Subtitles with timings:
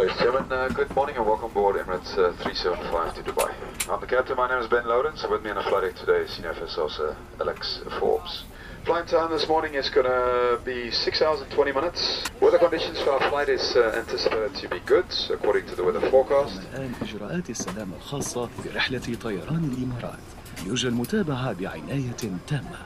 [0.00, 3.50] Ladies and gentlemen, uh, good morning and welcome aboard Emirates uh, 375 to Dubai.
[3.90, 5.24] I'm the captain, my name is Ben Lawrence.
[5.28, 8.44] With me on the flight today is Senior Officer Alex Forbes.
[8.84, 12.22] Flight time this morning is going to be 6 hours and 20 minutes.
[12.40, 16.00] Weather conditions for our flight is uh, anticipated to be good, according to the weather
[16.10, 16.60] forecast.
[16.74, 20.18] الآن إجراءات السلامة الخاصة برحلة طيران الإمارات
[20.66, 22.12] يرجى المتابعة بعناية
[22.46, 22.78] تامة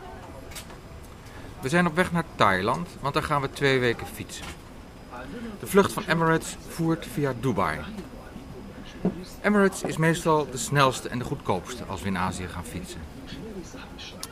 [1.62, 4.46] We zijn op weg naar Thailand, want daar gaan we twee weken fietsen.
[5.59, 7.79] De vlucht van Emirates voert via Dubai.
[9.41, 13.01] Emirates is meestal de snelste en de goedkoopste als we in Azië gaan fietsen.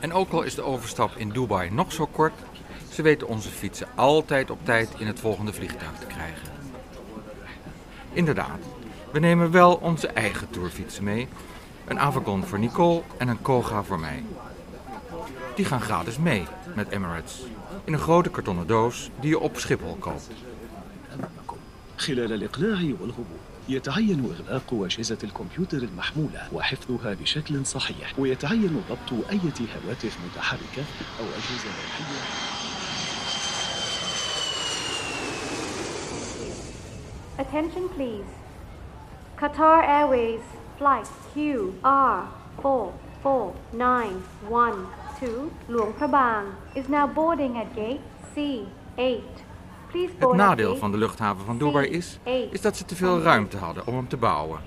[0.00, 2.32] En ook al is de overstap in Dubai nog zo kort,
[2.92, 6.48] ze weten onze fietsen altijd op tijd in het volgende vliegtuig te krijgen.
[8.12, 8.60] Inderdaad,
[9.10, 11.28] we nemen wel onze eigen tourfietsen mee.
[11.86, 14.24] Een Avagon voor Nicole en een Koga voor mij.
[15.54, 17.42] Die gaan gratis mee met Emirates.
[17.84, 20.30] In een grote kartonnen doos die je op Schiphol koopt.
[21.98, 30.18] خلال الإقلاع والهبوط يتعين إغلاق أجهزة الكمبيوتر المحمولة وحفظها بشكل صحيح ويتعين ضبط أي هواتف
[30.26, 30.84] متحركة
[31.20, 32.24] أو أجهزة لوحية
[37.36, 38.24] Attention please.
[39.36, 40.40] Qatar Airways
[40.78, 42.28] Flight QR
[42.62, 48.00] 44912 Luang Prabang is now boarding at gate
[48.36, 49.33] C8.
[49.94, 52.18] Het nadeel van de luchthaven van Dubai is,
[52.50, 54.60] is dat ze te veel ruimte hadden om hem te bouwen.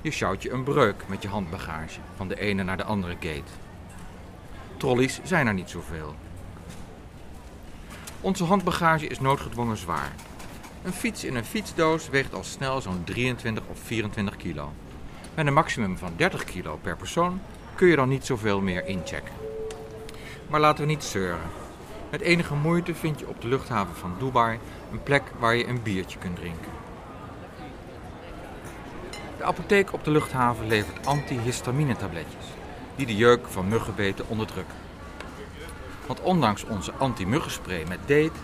[0.00, 3.50] Je sjouwt je een breuk met je handbagage van de ene naar de andere gate.
[4.76, 6.14] Trolleys zijn er niet zoveel.
[8.20, 10.14] Onze handbagage is noodgedwongen zwaar.
[10.82, 14.72] Een fiets in een fietsdoos weegt al snel zo'n 23 of 24 kilo.
[15.34, 17.40] Met een maximum van 30 kilo per persoon
[17.74, 19.34] kun je dan niet zoveel meer inchecken.
[20.48, 21.65] Maar laten we niet zeuren.
[22.10, 24.58] Met enige moeite vind je op de luchthaven van Dubai
[24.92, 26.72] een plek waar je een biertje kunt drinken.
[29.36, 32.44] De apotheek op de luchthaven levert antihistamine-tabletjes
[32.96, 34.76] die de jeuk van muggenbeten onderdrukken.
[36.06, 38.38] Want ondanks onze anti-muggenspray met date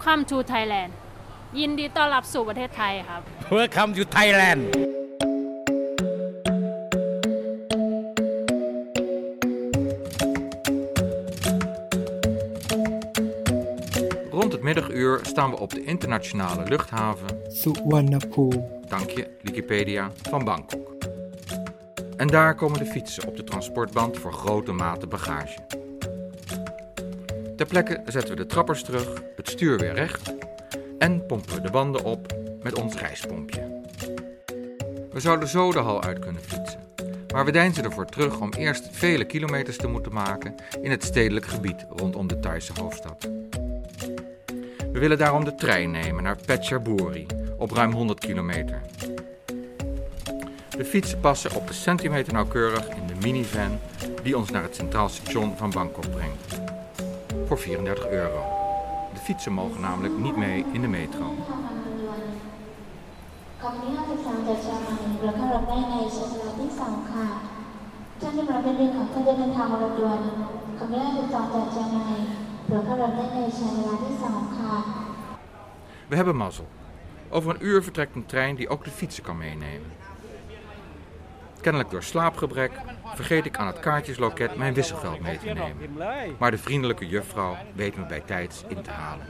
[0.04, 0.92] Welcome to Thailand
[1.60, 3.22] ยินดีต้อนรับสู่ประเทศไทยครับ
[3.58, 4.64] Welcome to Thailand.
[14.38, 17.30] Rond het middaguur staan we op de internationale luchthaven,
[17.62, 18.62] สุวรรณภูมิ
[18.94, 20.88] dank je Wikipedia, van Bangkok.
[22.18, 25.58] En daar komen de fietsen op de transportband voor grote maten bagage.
[27.75, 30.35] Plekke zetten we de trappers terug, het stuur weer recht
[30.99, 33.83] en pompen we de banden op met ons reispompje.
[35.11, 36.81] We zouden zo de hal uit kunnen fietsen,
[37.33, 41.47] maar we deinzen ervoor terug om eerst vele kilometers te moeten maken in het stedelijk
[41.47, 43.29] gebied rondom de Thaise hoofdstad.
[44.93, 47.27] We willen daarom de trein nemen naar Phetchaburi
[47.59, 48.81] op ruim 100 kilometer.
[50.77, 53.81] De fietsen passen op de centimeter nauwkeurig in de minivan
[54.23, 56.64] die ons naar het centraal station van Bangkok brengt
[57.55, 58.43] voor 34 euro.
[59.13, 61.35] De fietsen mogen namelijk niet mee in de metro.
[76.09, 76.69] We hebben mazzel.
[77.31, 80.04] Over een uur vertrekt een trein die ook de fietsen kan meenemen.
[81.65, 82.73] Kennelijk door slaapgebrek
[83.15, 86.37] vergeet ik aan het kaartjesloket mijn wisselgeld mee te nemen.
[86.39, 89.27] Maar de vriendelijke juffrouw weet me bij tijds in te halen.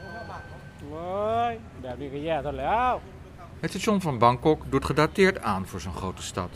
[3.61, 6.51] Het station van Bangkok doet gedateerd aan voor zo'n grote stad.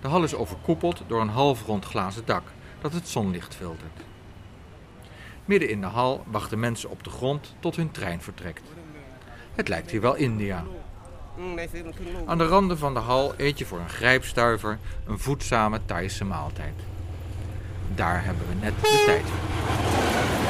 [0.00, 2.42] De hal is overkoepeld door een halfrond glazen dak
[2.80, 4.00] dat het zonlicht filtert.
[5.44, 8.62] Midden in de hal wachten mensen op de grond tot hun trein vertrekt.
[9.54, 10.64] Het lijkt hier wel India,
[12.26, 16.74] aan de randen van de hal eet je voor een grijpstuiver een voedzame Thaise maaltijd.
[17.94, 20.45] Daar hebben we net de tijd voor.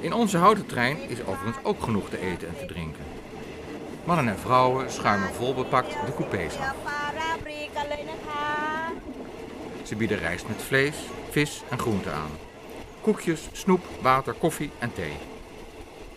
[0.00, 3.04] In onze houten trein is overigens ook genoeg te eten en te drinken.
[4.04, 6.74] Mannen en vrouwen schuimen volbepakt de coupés af.
[9.82, 10.96] Ze bieden rijst met vlees,
[11.30, 12.30] vis en groenten aan.
[13.00, 15.12] Koekjes, snoep, water, koffie en thee.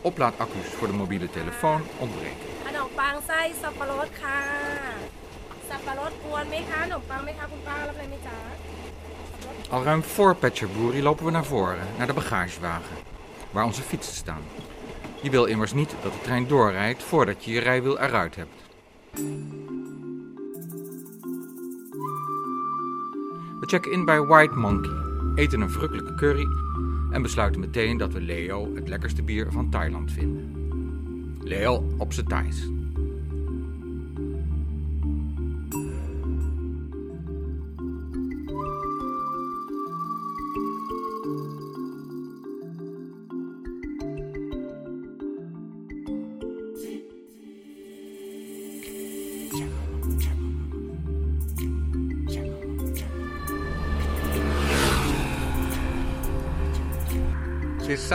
[0.01, 2.45] Oplaadaccu's voor de mobiele telefoon ontbreken.
[9.69, 12.95] Al ruim voor Petscherboeri lopen we naar voren, naar de bagagewagen,
[13.51, 14.41] waar onze fietsen staan.
[15.21, 18.63] Je wil immers niet dat de trein doorrijdt voordat je je rijwiel eruit hebt.
[23.59, 24.91] We checken in bij White Monkey,
[25.35, 26.47] eten een verrukkelijke curry
[27.11, 30.53] en besluiten meteen dat we Leo het lekkerste bier van Thailand vinden.
[31.43, 32.74] Leo op z'n Thais.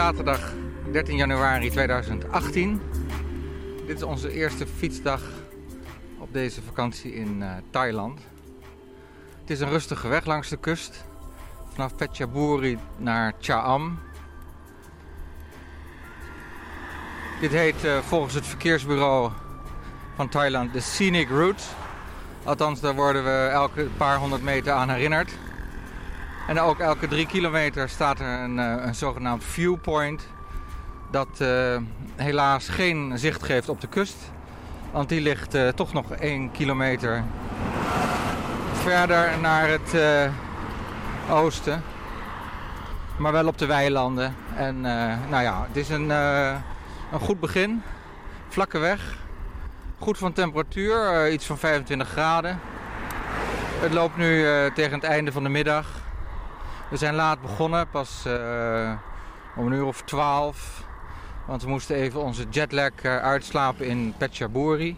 [0.01, 0.53] Zaterdag
[0.91, 2.81] 13 januari 2018.
[3.85, 5.21] Dit is onze eerste fietsdag
[6.17, 8.19] op deze vakantie in eh, Thailand.
[9.41, 11.03] Het is een rustige weg langs de kust.
[11.73, 13.99] Vanaf Phetchaburi naar Chaam.
[17.41, 19.31] Dit heet eh, volgens het verkeersbureau
[20.15, 21.63] van Thailand de Scenic Route.
[22.43, 25.31] Althans, daar worden we elke paar honderd meter aan herinnerd.
[26.51, 30.27] En ook elke drie kilometer staat er een, eh, een zogenaamd viewpoint.
[31.11, 31.77] Dat eh,
[32.15, 34.15] helaas geen zicht geeft op de kust.
[34.91, 37.23] Want die ligt eh, toch nog één kilometer
[38.73, 39.95] verder naar het
[41.29, 41.83] oosten.
[43.17, 44.35] Maar wel op de weilanden.
[44.55, 44.81] En
[45.29, 47.81] nou ja, het is een, een goed begin.
[48.47, 49.17] Vlakke weg.
[49.99, 52.59] Goed van temperatuur, iets van 25 graden.
[53.79, 56.00] Het loopt nu tegen het einde van de middag.
[56.91, 58.93] We zijn laat begonnen, pas eh,
[59.55, 60.83] om een uur of twaalf.
[61.47, 64.97] Want we moesten even onze jetlag eh, uitslapen in Phetchaburi.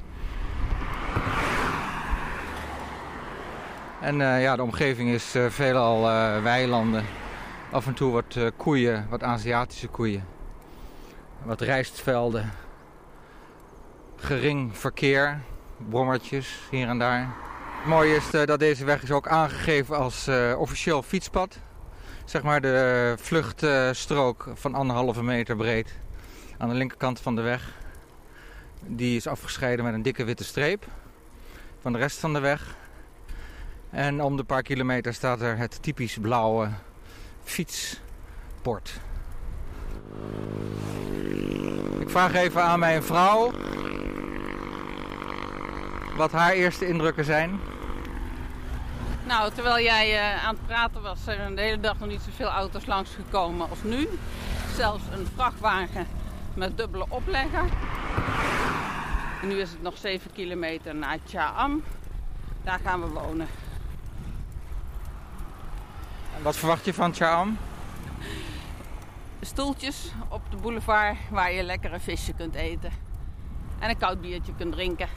[4.01, 6.01] En eh, ja, de omgeving is veelal
[6.41, 7.05] weilanden.
[7.71, 10.25] Af en toe wat koeien, wat Aziatische koeien.
[11.43, 12.51] Wat rijstvelden.
[14.15, 15.39] Gering verkeer,
[15.89, 17.19] brommertjes hier en daar.
[17.77, 21.57] Het mooie is dat deze weg is ook aangegeven als officieel fietspad.
[22.25, 25.93] Zeg maar de vluchtstrook van anderhalve meter breed
[26.57, 27.71] aan de linkerkant van de weg.
[28.79, 30.85] Die is afgescheiden met een dikke witte streep
[31.81, 32.75] van de rest van de weg.
[33.89, 36.69] En om de paar kilometer staat er het typisch blauwe
[37.43, 38.99] fietsbord.
[41.99, 43.51] Ik vraag even aan mijn vrouw
[46.15, 47.59] wat haar eerste indrukken zijn.
[49.27, 52.21] Nou, terwijl jij eh, aan het praten was, zijn er de hele dag nog niet
[52.21, 54.07] zoveel auto's langsgekomen als nu.
[54.75, 56.07] Zelfs een vrachtwagen
[56.53, 57.63] met dubbele oplegger.
[59.41, 61.83] En nu is het nog 7 kilometer naar Chaam.
[62.63, 63.47] Daar gaan we wonen.
[66.41, 67.57] Wat verwacht je van Chaam?
[69.41, 72.91] Stoeltjes op de boulevard waar je lekker een visje kunt eten.
[73.79, 75.07] En een koud biertje kunt drinken.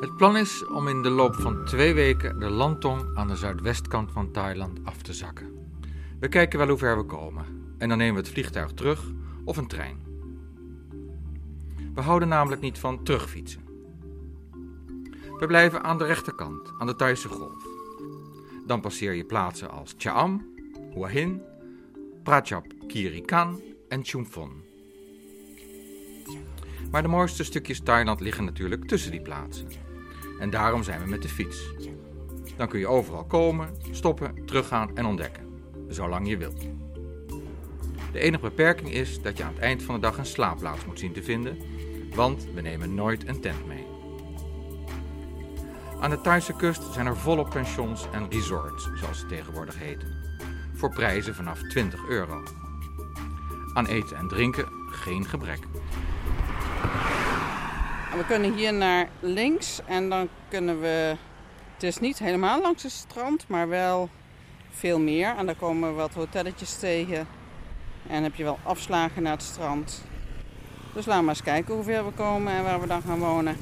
[0.00, 4.12] Het plan is om in de loop van twee weken de landtong aan de zuidwestkant
[4.12, 5.46] van Thailand af te zakken.
[6.20, 7.44] We kijken wel hoe ver we komen
[7.78, 9.10] en dan nemen we het vliegtuig terug
[9.44, 9.98] of een trein.
[11.94, 13.64] We houden namelijk niet van terugfietsen.
[15.38, 17.66] We blijven aan de rechterkant, aan de Thaise golf.
[18.66, 20.46] Dan passeer je plaatsen als Chaam,
[20.94, 21.42] Hua Hin,
[22.22, 24.64] Prachap Kirikan en Chumphon.
[26.90, 29.85] Maar de mooiste stukjes Thailand liggen natuurlijk tussen die plaatsen.
[30.38, 31.74] En daarom zijn we met de fiets.
[32.56, 35.46] Dan kun je overal komen, stoppen, teruggaan en ontdekken.
[35.88, 36.60] Zolang je wilt.
[38.12, 40.98] De enige beperking is dat je aan het eind van de dag een slaapplaats moet
[40.98, 41.58] zien te vinden,
[42.14, 43.86] want we nemen nooit een tent mee.
[46.00, 50.08] Aan de Thaise kust zijn er volop pensions en resorts, zoals ze tegenwoordig heten.
[50.74, 52.42] Voor prijzen vanaf 20 euro.
[53.72, 55.58] Aan eten en drinken geen gebrek.
[58.16, 61.16] We kunnen hier naar links en dan kunnen we.
[61.74, 64.08] Het is niet helemaal langs het strand, maar wel
[64.70, 65.36] veel meer.
[65.36, 67.26] En dan komen we wat hotelletjes tegen.
[68.08, 70.02] En heb je wel afslagen naar het strand.
[70.94, 73.18] Dus laten we maar eens kijken hoe ver we komen en waar we dan gaan
[73.18, 73.56] wonen.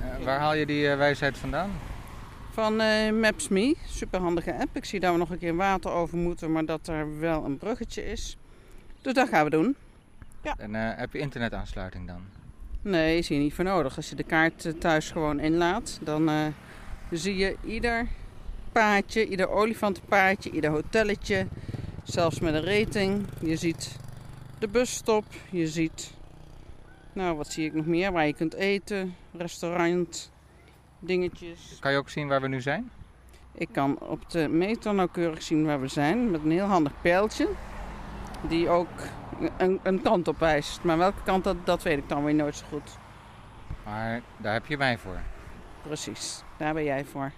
[0.00, 1.70] Eh, waar haal je die eh, wijsheid vandaan?
[2.52, 4.76] Van eh, Maps.me, superhandige app.
[4.76, 7.58] Ik zie dat we nog een keer water over moeten, maar dat er wel een
[7.58, 8.36] bruggetje is.
[9.00, 9.76] Dus dat gaan we doen.
[10.56, 12.41] En eh, heb je internetaansluiting dan?
[12.82, 13.96] Nee, is hier niet voor nodig.
[13.96, 16.46] Als je de kaart eh, thuis gewoon inlaat, dan eh,
[17.10, 18.08] zie je ieder
[18.72, 21.46] paadje, ieder olifantenpaadje, ieder hotelletje.
[22.02, 23.24] Zelfs met een rating.
[23.40, 23.96] Je ziet
[24.58, 26.14] de busstop, je ziet...
[27.12, 28.12] Nou, wat zie ik nog meer?
[28.12, 30.32] Waar je kunt eten, restaurant,
[30.98, 31.76] dingetjes.
[31.80, 32.90] Kan je ook zien waar we nu zijn?
[33.54, 37.48] Ik kan op de meter nauwkeurig zien waar we zijn met een heel handig pijltje.
[38.48, 38.88] Die ook
[39.56, 40.82] een, een kant op wijst.
[40.82, 42.90] Maar welke kant dat, dat weet ik dan weer nooit zo goed.
[43.84, 45.20] Maar daar heb je mij voor.
[45.82, 47.32] Precies, daar ben jij voor.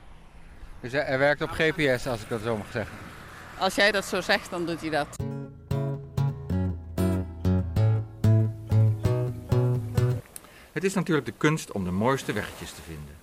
[0.81, 2.97] Dus hij hij werkt op GPS, als ik dat zo mag zeggen.
[3.59, 5.17] Als jij dat zo zegt, dan doet hij dat.
[10.73, 13.15] Het is natuurlijk de kunst om de mooiste weggetjes te vinden.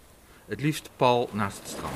[0.45, 1.95] Het liefst pal naast het strand.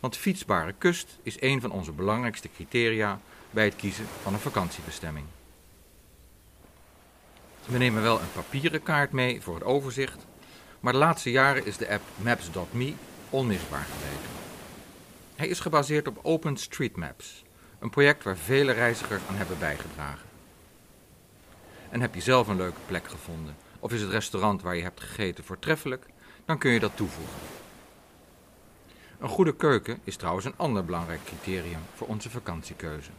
[0.00, 3.20] Want fietsbare kust is een van onze belangrijkste criteria
[3.52, 5.26] bij het kiezen van een vakantiebestemming.
[7.66, 10.26] We nemen wel een papieren kaart mee voor het overzicht,
[10.80, 12.94] maar de laatste jaren is de app Maps.me
[13.30, 14.30] onmisbaar gebleken.
[15.36, 17.44] Hij is gebaseerd op OpenStreetMaps,
[17.78, 20.28] een project waar vele reizigers aan hebben bijgedragen.
[21.90, 25.00] En heb je zelf een leuke plek gevonden, of is het restaurant waar je hebt
[25.00, 26.06] gegeten voortreffelijk,
[26.44, 27.38] dan kun je dat toevoegen.
[29.18, 33.10] Een goede keuken is trouwens een ander belangrijk criterium voor onze vakantiekeuze.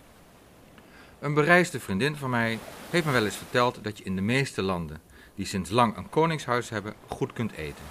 [1.23, 4.61] Een bereisde vriendin van mij heeft me wel eens verteld dat je in de meeste
[4.61, 5.01] landen
[5.35, 7.83] die sinds lang een koningshuis hebben, goed kunt eten.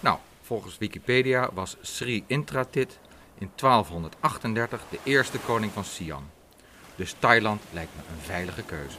[0.00, 2.98] Nou, volgens Wikipedia was Sri Intratit
[3.38, 6.30] in 1238 de eerste koning van Siam.
[6.94, 8.96] Dus Thailand lijkt me een veilige keuze.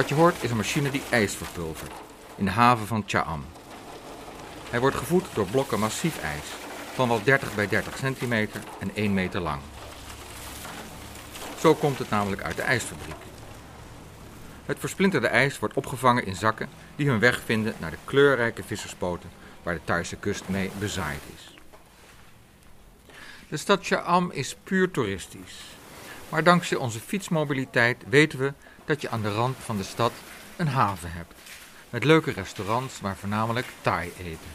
[0.00, 1.92] Wat je hoort is een machine die ijs verpulvert
[2.36, 3.44] in de haven van Chaam.
[4.70, 6.44] Hij wordt gevoed door blokken massief ijs
[6.94, 9.60] van wel 30 bij 30 centimeter en 1 meter lang.
[11.58, 13.22] Zo komt het namelijk uit de ijsfabriek.
[14.66, 19.30] Het versplinterde ijs wordt opgevangen in zakken die hun weg vinden naar de kleurrijke visserspoten
[19.62, 21.54] waar de Thaise kust mee bezaaid is.
[23.48, 25.56] De stad Chaam is puur toeristisch.
[26.28, 28.52] Maar dankzij onze fietsmobiliteit weten we
[28.85, 30.11] dat je aan de rand van de stad
[30.55, 31.33] een haven hebt.
[31.89, 34.53] Met leuke restaurants waar voornamelijk Thai eten.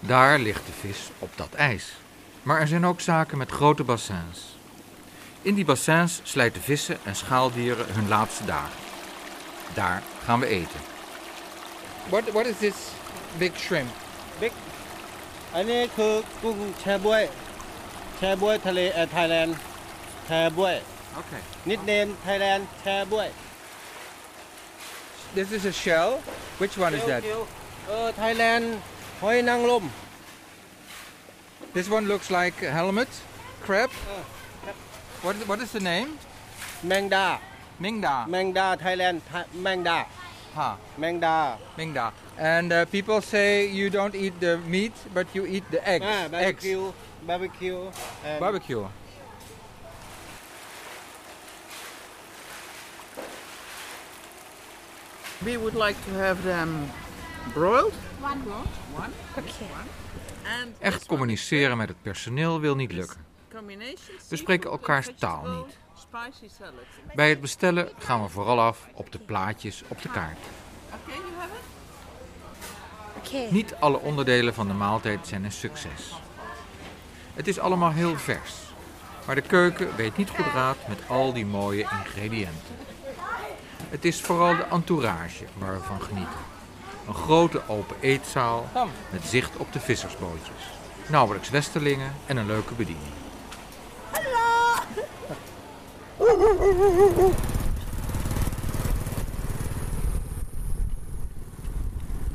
[0.00, 1.92] Daar ligt de vis op dat ijs.
[2.42, 4.56] Maar er zijn ook zaken met grote bassins.
[5.42, 8.78] In die bassins slijten vissen en schaaldieren hun laatste dagen.
[9.74, 10.80] Daar gaan we eten.
[12.08, 12.76] What, what is this
[13.38, 13.90] big shrimp?
[15.56, 16.12] อันนี้คือ
[16.42, 17.22] กุ้งแชบวย
[18.16, 19.56] แชบวยทะเลแอร์ไทยแลนด์
[20.26, 20.76] แชบวย
[21.20, 21.42] Okay.
[21.70, 23.28] นิดเนมไทยแลนด์แชบวย
[25.35, 26.17] This is a shell.
[26.57, 27.23] Which one is that?
[27.23, 28.79] Uh, Thailand
[29.21, 29.89] Hoi Nang Lom.
[31.73, 33.09] This one looks like a helmet,
[33.61, 33.89] crab.
[34.09, 34.23] Uh.
[35.21, 36.17] What, is, what is the name?
[36.83, 37.39] Mengda.
[37.79, 38.25] Mengda.
[38.27, 39.21] Mengda, Thailand.
[39.31, 40.05] Tha Mengda.
[40.55, 40.75] Huh.
[40.97, 41.57] Mengda.
[41.77, 42.11] Mengda.
[42.37, 46.05] And uh, people say you don't eat the meat, but you eat the eggs.
[46.07, 46.95] Ah, barbecue, eggs.
[47.27, 47.91] barbecue.
[48.39, 48.87] Barbecue.
[55.39, 56.69] We would like to have them
[57.53, 57.93] broiled.
[58.21, 58.37] One.
[58.95, 59.09] One.
[59.37, 59.51] Okay.
[60.79, 63.25] Echt communiceren met het personeel wil niet lukken.
[64.29, 65.77] We spreken elkaars taal niet.
[67.15, 70.37] Bij het bestellen gaan we vooral af op de plaatjes op de kaart.
[73.49, 76.13] Niet alle onderdelen van de maaltijd zijn een succes.
[77.33, 78.53] Het is allemaal heel vers.
[79.25, 82.88] Maar de keuken weet niet goed raad met al die mooie ingrediënten.
[83.89, 86.39] Het is vooral de entourage waar we van genieten.
[87.07, 88.69] Een grote open eetzaal
[89.11, 90.71] met zicht op de vissersbootjes.
[91.07, 93.13] Nauwelijks westerlingen en een leuke bediening.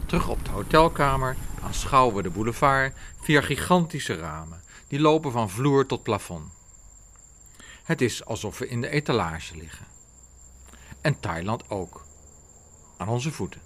[0.06, 4.62] Terug op de hotelkamer aanschouwen we de boulevard via gigantische ramen.
[4.88, 6.52] Die lopen van vloer tot plafond.
[7.84, 9.93] Het is alsof we in de etalage liggen.
[11.04, 12.06] En Thailand ook.
[12.96, 13.60] Aan onze voeten.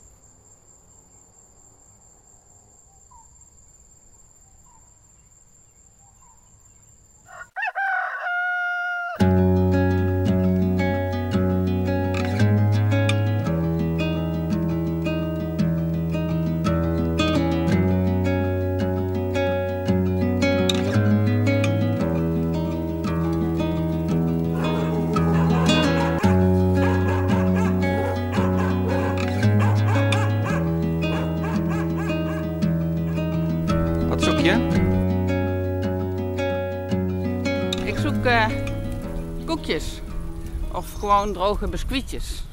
[41.09, 42.45] Gewoon droge biscuitjes.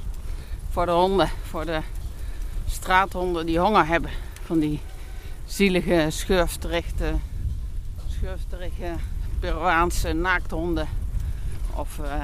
[0.69, 1.29] Voor de honden.
[1.49, 1.81] Voor de
[2.67, 4.11] straathonden die honger hebben.
[4.45, 4.79] Van die
[5.45, 7.13] zielige, schurfterichte,
[8.07, 8.93] schurfterige
[9.39, 10.87] Peruaanse naakthonden.
[11.75, 12.23] Of eh,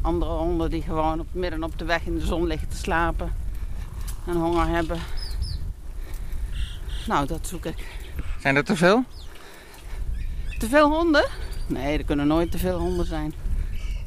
[0.00, 3.32] andere honden die gewoon op, midden op de weg in de zon liggen te slapen.
[4.26, 4.98] En honger hebben.
[7.06, 7.86] Nou, dat zoek ik.
[8.40, 9.04] Zijn er te veel?
[10.58, 11.28] Te veel honden?
[11.66, 13.34] Nee, er kunnen nooit te veel honden zijn.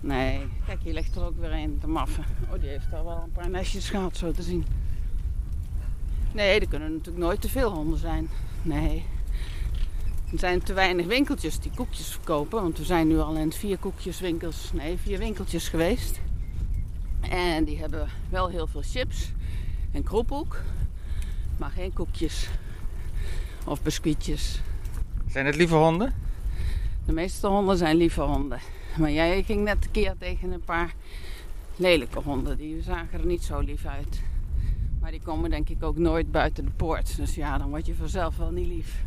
[0.01, 2.25] Nee, kijk, hier ligt er ook weer een te maffen.
[2.51, 4.66] Oh, die heeft al wel een paar nestjes gehad, zo te zien.
[6.32, 8.30] Nee, er kunnen natuurlijk nooit te veel honden zijn.
[8.62, 9.06] Nee.
[10.32, 12.62] Er zijn te weinig winkeltjes die koekjes verkopen.
[12.62, 16.20] Want we zijn nu al in vier koekjeswinkels, nee, vier winkeltjes geweest.
[17.30, 19.32] En die hebben wel heel veel chips
[19.92, 20.62] en kroephoek.
[21.58, 22.50] Maar geen koekjes
[23.66, 24.62] of biscuitjes.
[25.28, 26.13] Zijn het lieve honden?
[27.06, 28.60] De meeste honden zijn lieve honden.
[28.98, 30.93] Maar jij ging net keer tegen een paar
[31.75, 32.57] lelijke honden.
[32.57, 34.21] Die zagen er niet zo lief uit.
[35.00, 37.15] Maar die komen denk ik ook nooit buiten de poort.
[37.15, 39.03] Dus ja, dan word je vanzelf wel niet lief.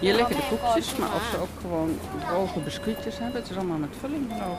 [0.00, 3.40] Hier liggen de koekjes, maar of ze ook gewoon droge biscuitjes hebben.
[3.40, 4.58] Het is allemaal met vulling geloof.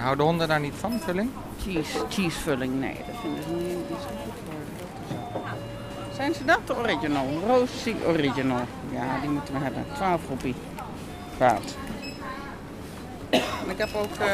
[0.00, 1.30] Houden honden daar niet van, vulling?
[1.62, 3.98] Cheese, cheesevulling, nee, dat vinden ze niet, goed.
[6.14, 6.66] Zijn ze dat?
[6.66, 7.26] De original.
[7.46, 8.60] Roasty original.
[8.92, 9.84] Ja, die moeten we hebben.
[9.94, 10.54] 12 roepie.
[13.30, 14.26] En ik heb ook uh,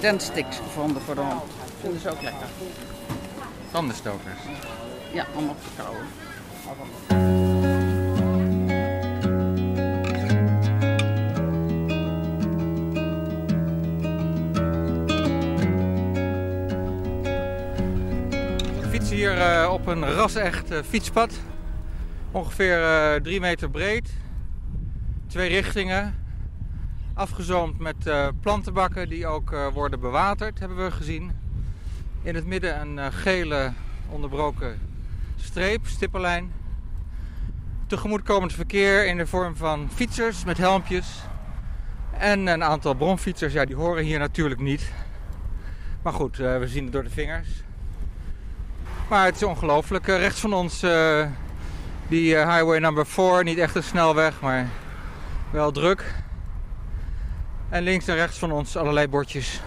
[0.00, 1.42] dentsticks gevonden voor de hond.
[1.80, 2.46] Vinden ze ook lekker.
[3.70, 4.40] Tandenstokers?
[5.12, 7.53] Ja, om op te kauwen.
[19.04, 21.40] We fietsen hier uh, op een ras-echt uh, fietspad.
[22.30, 24.10] Ongeveer uh, drie meter breed.
[25.26, 26.14] Twee richtingen.
[27.14, 27.96] Afgezoomd met
[28.40, 31.32] plantenbakken die ook worden bewaterd, hebben we gezien.
[32.22, 33.72] In het midden een gele
[34.08, 34.80] onderbroken
[35.36, 36.52] streep, stippenlijn.
[37.86, 41.20] Tegemoetkomend verkeer in de vorm van fietsers met helmpjes.
[42.18, 44.92] En een aantal bronfietsers, ja die horen hier natuurlijk niet.
[46.02, 47.48] Maar goed, we zien het door de vingers.
[49.08, 50.06] Maar het is ongelooflijk.
[50.06, 51.26] Uh, rechts van ons uh,
[52.08, 54.68] die highway number 4, niet echt een snelweg, maar
[55.50, 56.14] wel druk.
[57.68, 59.60] En links en rechts van ons allerlei bordjes.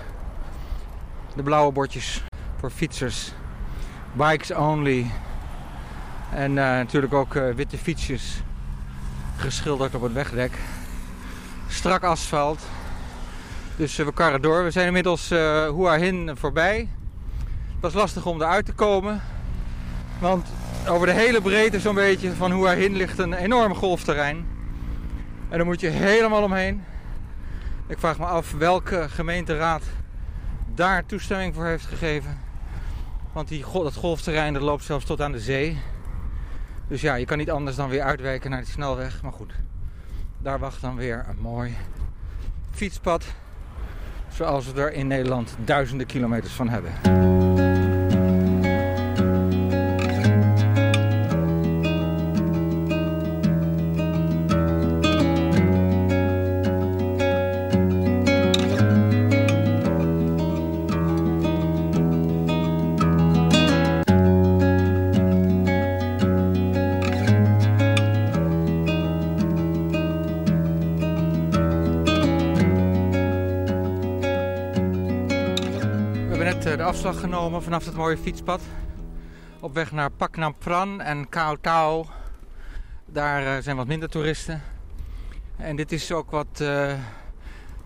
[1.36, 2.23] De blauwe bordjes
[2.60, 3.32] voor fietsers.
[4.13, 5.12] Bikes only.
[6.34, 8.41] En natuurlijk ook witte fietsjes
[9.38, 10.52] geschilderd op het wegdek.
[11.67, 12.62] Strak asfalt.
[13.76, 14.63] Dus we karren door.
[14.63, 16.89] We zijn inmiddels Hua Hin voorbij.
[17.88, 19.21] Was lastig om eruit te komen.
[20.19, 20.47] Want
[20.88, 24.38] over de hele breedte zo'n beetje van Hua Hin ligt een enorm golfterrein.
[25.50, 26.84] En daar moet je helemaal omheen.
[27.88, 29.84] Ik vraag me af welke gemeenteraad
[30.76, 32.38] daar toestemming voor heeft gegeven.
[33.32, 35.78] Want die, dat golfterrein dat loopt zelfs tot aan de zee.
[36.88, 39.21] Dus ja, je kan niet anders dan weer uitwijken naar de snelweg.
[39.21, 39.54] Maar goed,
[40.38, 41.76] daar wacht dan weer een mooi
[42.71, 43.26] fietspad.
[44.34, 47.77] Zoals we er in Nederland duizenden kilometers van hebben.
[77.47, 78.62] Genomen vanaf het mooie fietspad.
[79.60, 82.05] Op weg naar Pak Nam Pran en Kao Tao.
[83.05, 84.62] Daar zijn wat minder toeristen.
[85.57, 86.47] En dit is ook wat.
[86.62, 86.91] Uh,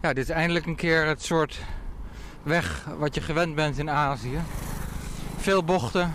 [0.02, 1.60] ja, dit is eindelijk een keer het soort
[2.44, 4.40] weg wat je gewend bent in Azië.
[5.38, 6.14] Veel bochten,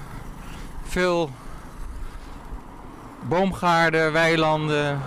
[0.82, 1.30] veel
[3.28, 5.00] boomgaarden, weilanden,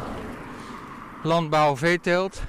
[1.23, 2.41] landbouw, veeteelt.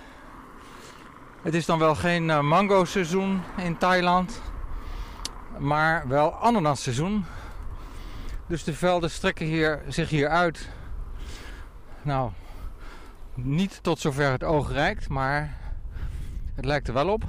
[1.42, 4.40] Het is dan wel geen uh, mango seizoen in Thailand
[5.60, 7.24] maar wel ananasseizoen.
[8.46, 10.68] Dus de velden strekken hier, zich hier uit.
[12.02, 12.30] Nou,
[13.34, 15.56] niet tot zover het oog reikt, maar
[16.54, 17.24] het lijkt er wel op.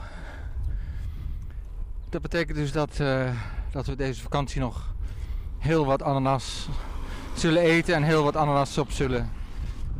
[2.09, 3.29] Dat betekent dus dat, uh,
[3.71, 4.93] dat we deze vakantie nog
[5.57, 6.69] heel wat ananas
[7.33, 9.29] zullen eten en heel wat ananas op zullen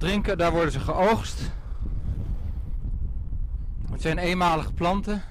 [0.01, 1.51] Drinken, daar worden ze geoogst.
[3.91, 5.23] Het zijn eenmalige planten.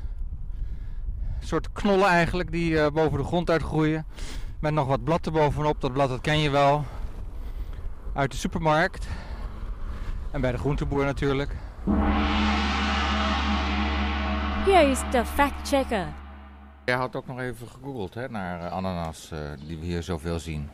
[1.41, 4.07] Een soort knollen eigenlijk die eh, boven de grond uitgroeien.
[4.61, 5.81] Met nog wat blad erbovenop.
[5.81, 6.85] Dat blad dat ken je wel.
[8.15, 9.07] Uit de supermarkt.
[10.31, 11.57] En bij de groenteboer natuurlijk.
[14.65, 16.07] Here is the fact checker.
[16.85, 20.39] Jij had ook nog even gegoogeld hè, naar eh, ananas eh, die we hier zoveel
[20.39, 20.71] zien.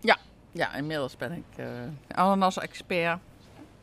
[0.00, 0.16] Ja,
[0.52, 1.66] ja inmiddels ben ik eh
[2.16, 3.18] ananas-expert.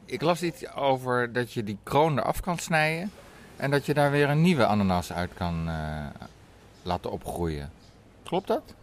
[0.06, 3.12] Ik las iets over dat je die kroon eraf kan snijden.
[3.58, 6.06] En dat je daar weer een nieuwe ananas uit kan eh,
[6.82, 7.72] laten opgroeien.
[8.24, 8.74] Klopt dat?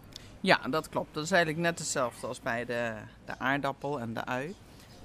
[0.40, 1.14] Ja, dat klopt.
[1.14, 4.54] Dat is eigenlijk net hetzelfde als bij de, de aardappel en de ui.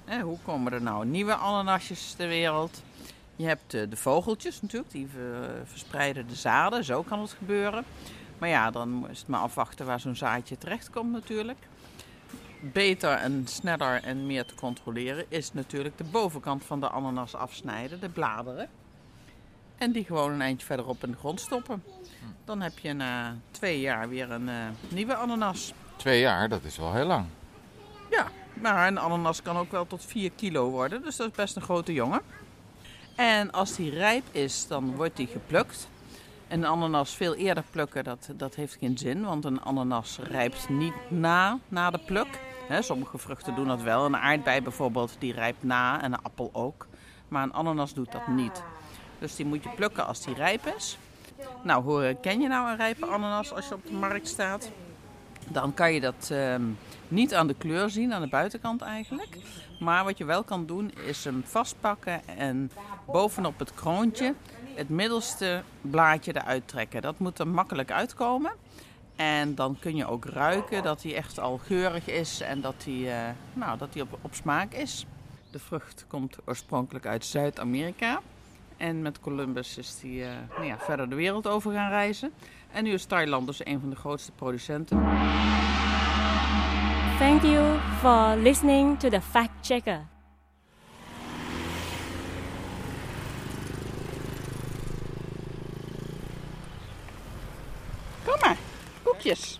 [0.04, 2.82] Hè, hoe komen er nou nieuwe ananasjes ter wereld?
[3.36, 6.84] Je hebt eh, de vogeltjes natuurlijk, die ver- verspreiden de zaden.
[6.84, 7.84] Zo kan het gebeuren.
[8.38, 11.58] Maar ja, dan is het maar afwachten waar zo'n zaadje terechtkomt natuurlijk.
[12.60, 18.00] Beter en sneller en meer te controleren is natuurlijk de bovenkant van de ananas afsnijden,
[18.00, 18.68] de bladeren.
[19.78, 21.82] En die gewoon een eindje verderop in de grond stoppen.
[22.44, 24.54] Dan heb je na twee jaar weer een eh,
[24.88, 25.72] nieuwe ananas.
[25.96, 27.26] Twee jaar, dat is wel heel lang.
[28.10, 31.56] Ja, maar een ananas kan ook wel tot 4 kilo worden, dus dat is best
[31.56, 32.20] een grote jongen.
[33.16, 35.88] En als die rijp is, dan wordt die geplukt.
[36.48, 41.10] Een ananas veel eerder plukken, dat, dat heeft geen zin, want een ananas rijpt niet
[41.10, 42.40] na, na de pluk.
[42.68, 44.04] Hè, sommige vruchten doen dat wel.
[44.04, 46.86] Een aardbei bijvoorbeeld, die rijpt na en een appel ook.
[47.28, 48.62] Maar een ananas doet dat niet.
[49.18, 50.98] Dus die moet je plukken als die rijp is.
[51.62, 54.70] Nou, hoe herken je nou een rijpe ananas als je op de markt staat?
[55.48, 56.62] Dan kan je dat ehm,
[57.08, 59.36] niet aan de kleur zien, aan de buitenkant eigenlijk.
[59.80, 62.70] Maar wat je wel kan doen, is hem vastpakken en
[63.06, 64.34] bovenop het kroontje
[64.78, 67.02] het middelste blaadje eruit trekken.
[67.02, 68.52] Dat moet er makkelijk uitkomen.
[69.16, 73.26] En dan kun je ook ruiken dat hij echt al geurig is en dat hij,
[73.26, 75.06] eh, nou, dat hij op smaak is.
[75.50, 78.20] De vrucht komt oorspronkelijk uit Zuid-Amerika.
[78.78, 82.32] En met Columbus is hij eh, nou ja, verder de wereld over gaan reizen.
[82.72, 84.98] En nu is Thailand dus een van de grootste producenten.
[87.18, 90.06] Thank you for listening to the fact checker.
[98.24, 98.56] Kom maar,
[99.02, 99.58] koekjes.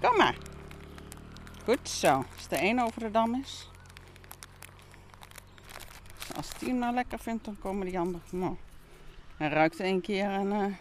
[0.00, 0.36] Kom maar.
[1.64, 2.24] Goed zo.
[2.36, 3.70] Als de een over de dam is.
[6.38, 8.22] Als die nou lekker vindt, dan komen die anderen.
[8.30, 8.56] Nou,
[9.36, 10.74] hij ruikt één keer en eh,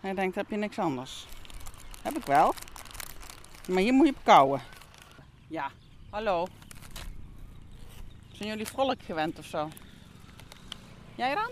[0.00, 1.26] hij denkt, heb je niks anders?
[2.02, 2.54] Heb ik wel.
[3.68, 4.60] Maar hier moet je op.
[5.46, 5.70] Ja,
[6.10, 6.46] hallo.
[8.32, 9.68] Zijn jullie vrolijk gewend of zo?
[11.14, 11.50] Jij dan?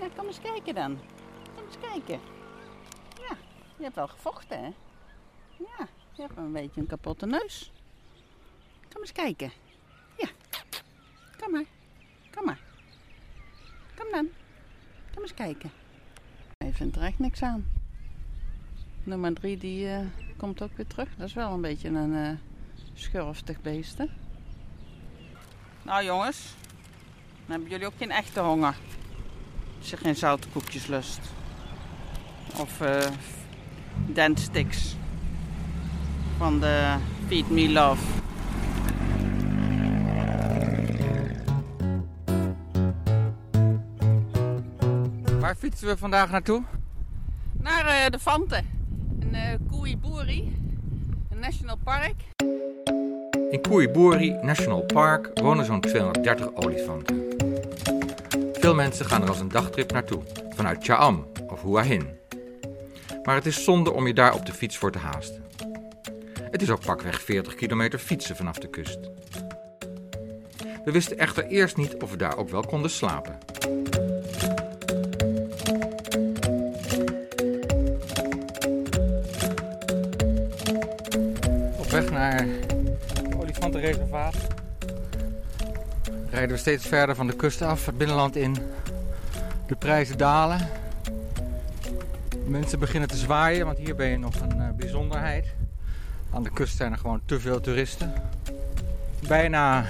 [0.00, 0.98] Ja, kom eens kijken dan.
[1.54, 2.20] Kom eens kijken.
[3.20, 3.36] Ja,
[3.76, 4.70] je hebt wel gevochten, hè?
[5.56, 7.72] Ja, je hebt een beetje een kapotte neus.
[8.94, 9.52] Kom eens kijken.
[10.18, 10.28] Ja.
[11.40, 11.64] Kom maar.
[12.34, 12.58] Kom maar.
[13.96, 14.28] Kom dan.
[15.14, 15.70] Kom eens kijken.
[16.58, 17.66] Hij vindt er echt niks aan.
[19.02, 20.00] Nummer drie die eh,
[20.36, 21.08] komt ook weer terug.
[21.16, 22.30] Dat is wel een beetje een eh
[22.94, 24.04] schurftig beest, hè?
[25.82, 26.54] Nou jongens,
[27.46, 28.76] dan hebben jullie ook geen echte honger.
[29.78, 31.20] Als je geen zoute koekjes lust.
[32.60, 33.10] Of eh
[34.06, 34.96] dentsticks.
[36.36, 38.23] Van de Feed Me Love.
[45.44, 46.62] Waar fietsen we vandaag naartoe?
[47.52, 48.66] Naar eh, de Fanten.
[49.20, 50.56] In uh, Koeiburi.
[51.30, 52.14] Een national park.
[53.50, 57.24] In Koeiburi National Park wonen zo'n 230 olifanten.
[58.52, 60.22] Veel mensen gaan er als een dagtrip naartoe,
[60.54, 62.08] vanuit Cha'am of Hua Hin.
[63.22, 65.44] Maar het is zonde om je daar op de fiets voor te haasten.
[66.50, 68.98] Het is ook pakweg 40 kilometer fietsen vanaf de kust.
[70.84, 73.38] We wisten echter eerst niet of we daar ook wel konden slapen.
[82.34, 82.46] Naar
[83.14, 84.34] het olifantenreservaat
[86.30, 88.56] rijden we steeds verder van de kust af, het binnenland in.
[89.66, 90.68] De prijzen dalen.
[92.46, 95.46] Mensen beginnen te zwaaien, want hier ben je nog een uh, bijzonderheid.
[96.32, 98.12] Aan de kust zijn er gewoon te veel toeristen.
[99.28, 99.84] Bijna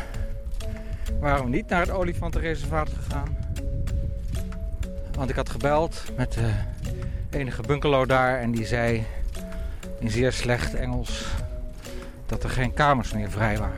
[1.20, 3.36] waren we niet naar het olifantenreservaat gegaan.
[5.14, 6.50] Want ik had gebeld met de
[7.30, 9.06] enige bungalow daar en die zei
[9.98, 11.26] in zeer slecht Engels
[12.34, 13.76] dat er geen kamers meer vrij waren.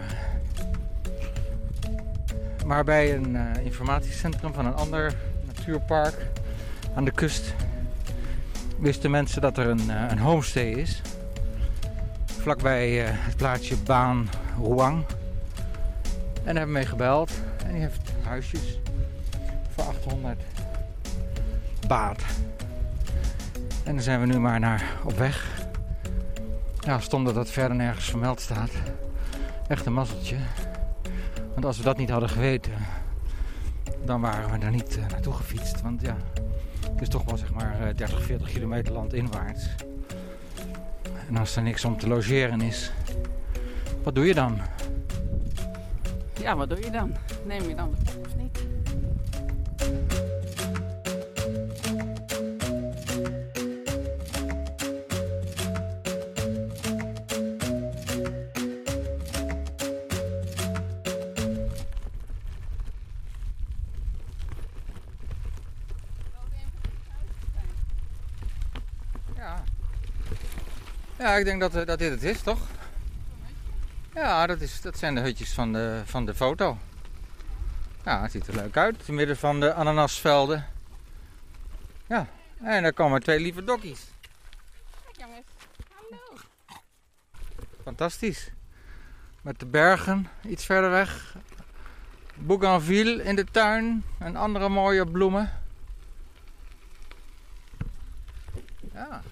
[2.67, 5.15] Maar bij een uh, informatiecentrum van een ander
[5.47, 6.15] natuurpark
[6.95, 7.55] aan de kust
[8.79, 11.03] wisten mensen dat er een, uh, een homestay is
[12.47, 14.29] vlakbij eh, het plaatsje Baan
[14.63, 15.05] Ruang.
[16.45, 17.31] En hebben mee gebeld.
[17.67, 18.79] En die heeft huisjes
[19.75, 20.41] voor 800
[21.87, 22.23] baat.
[23.85, 25.56] En dan zijn we nu maar naar op weg.
[26.87, 28.71] Ja, stond dat verder nergens vermeld staat.
[29.69, 30.37] Echt een mazzeltje.
[31.53, 32.73] Want als we dat niet hadden geweten,
[34.05, 35.83] dan waren we er niet eh, naartoe gefietst.
[35.83, 36.17] Want ja,
[36.91, 39.69] het is toch wel zeg maar eh, 30, 40 kilometer landinwaarts.
[41.29, 42.93] En als er niks om te logeren is,
[44.03, 44.61] wat doe je dan?
[46.41, 47.15] Ja, wat doe je dan?
[47.47, 47.95] Neem je dan
[71.37, 72.59] Ja, ik denk dat, eh, dat dit het is, toch?
[74.15, 76.79] Ja, dat, is, dat zijn de hutjes van de, van de foto.
[78.05, 79.05] Ja, het ziet er leuk uit.
[79.05, 80.67] Te midden van de ananasvelden.
[82.07, 82.27] Ja,
[82.63, 84.05] en daar komen twee lieve dokkies.
[85.05, 85.47] Kijk jongens,
[85.95, 86.41] hallo.
[87.83, 88.51] Fantastisch.
[89.43, 91.37] Met de bergen iets verder weg.
[92.35, 95.53] Bougainville in de tuin en andere mooie bloemen.
[98.93, 99.23] Ja.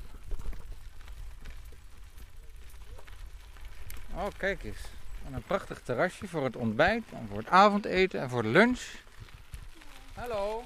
[4.17, 4.81] Oh, kijk eens.
[5.27, 8.81] En een prachtig terrasje voor het ontbijt en voor het avondeten en voor de lunch.
[10.15, 10.63] Hallo.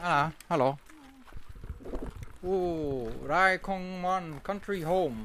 [0.00, 0.78] Ah, hallo.
[2.42, 5.16] Oeh, Rai Kong Man Country Home.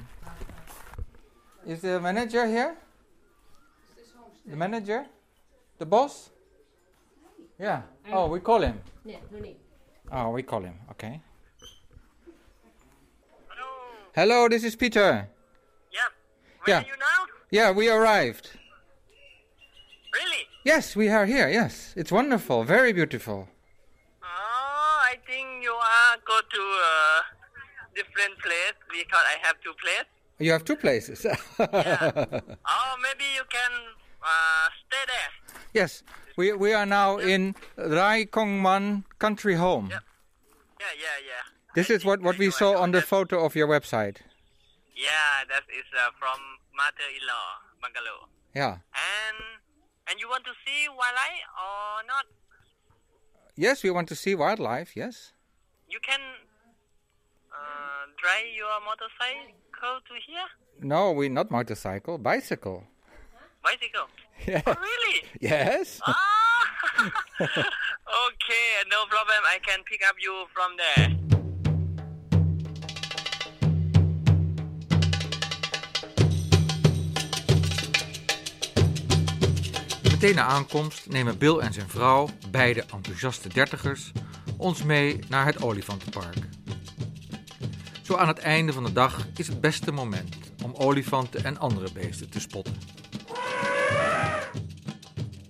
[1.64, 2.74] Is the manager here?
[4.50, 5.06] The manager?
[5.78, 6.30] The boss?
[7.56, 7.82] Yeah.
[8.12, 8.82] Oh, we call him.
[9.04, 9.58] Yeah, no need.
[10.12, 10.80] Oh, we call him.
[10.90, 11.22] Okay.
[14.14, 15.31] Hello, this is Peter.
[16.68, 16.84] Yeah.
[16.86, 17.26] Yeah.
[17.50, 18.52] Yeah, we arrived.
[20.14, 20.48] Really?
[20.64, 21.50] Yes, we are here.
[21.50, 22.64] Yes, it's wonderful.
[22.64, 23.48] Very beautiful.
[24.24, 27.24] Oh, I think you are go to a
[27.96, 30.06] different place because I have two places.
[30.40, 31.26] You have two places.
[31.60, 33.72] Oh, maybe you can
[34.24, 35.32] uh, stay there.
[35.74, 36.04] yes,
[36.38, 39.88] we we are now in Rai Kongman Country Home.
[39.92, 40.00] Yeah,
[40.80, 41.44] yeah, yeah.
[41.76, 44.18] This is what, what we saw on the photo of your website.
[45.02, 46.38] Yeah, that is uh, from
[46.78, 47.48] mother-in-law,
[47.82, 48.30] Bangalore.
[48.54, 48.86] Yeah.
[48.94, 49.38] And
[50.06, 52.26] and you want to see wildlife or not?
[53.58, 54.96] Yes, we want to see wildlife.
[54.96, 55.34] Yes.
[55.90, 56.22] You can
[57.50, 60.48] uh, drive your motorcycle to here.
[60.82, 62.86] No, we not motorcycle, bicycle.
[63.64, 64.08] Bicycle.
[64.48, 64.64] Yeah.
[64.66, 65.22] Oh, really?
[65.40, 66.02] Yes.
[66.02, 66.16] Ah.
[67.06, 69.38] okay, no problem.
[69.46, 71.41] I can pick up you from there.
[80.22, 84.12] Meteen na aankomst nemen Bill en zijn vrouw, beide enthousiaste dertigers,
[84.58, 86.38] ons mee naar het olifantenpark.
[88.02, 91.92] Zo aan het einde van de dag is het beste moment om olifanten en andere
[91.94, 92.74] beesten te spotten.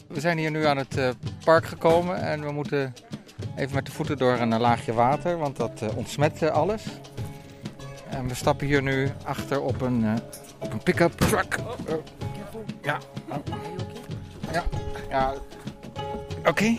[0.08, 1.10] We zijn hier nu aan het eh,
[1.46, 2.94] park gekomen en we moeten
[3.56, 6.84] even met de voeten door een laagje water, want dat eh, ontsmet eh, alles.
[8.10, 10.20] En we stappen hier nu achter op een,
[10.60, 11.58] op een pick-up truck.
[11.88, 12.06] Oh,
[12.82, 13.00] ja.
[14.53, 14.65] Ja,
[15.09, 15.35] ja.
[16.47, 16.77] Oké.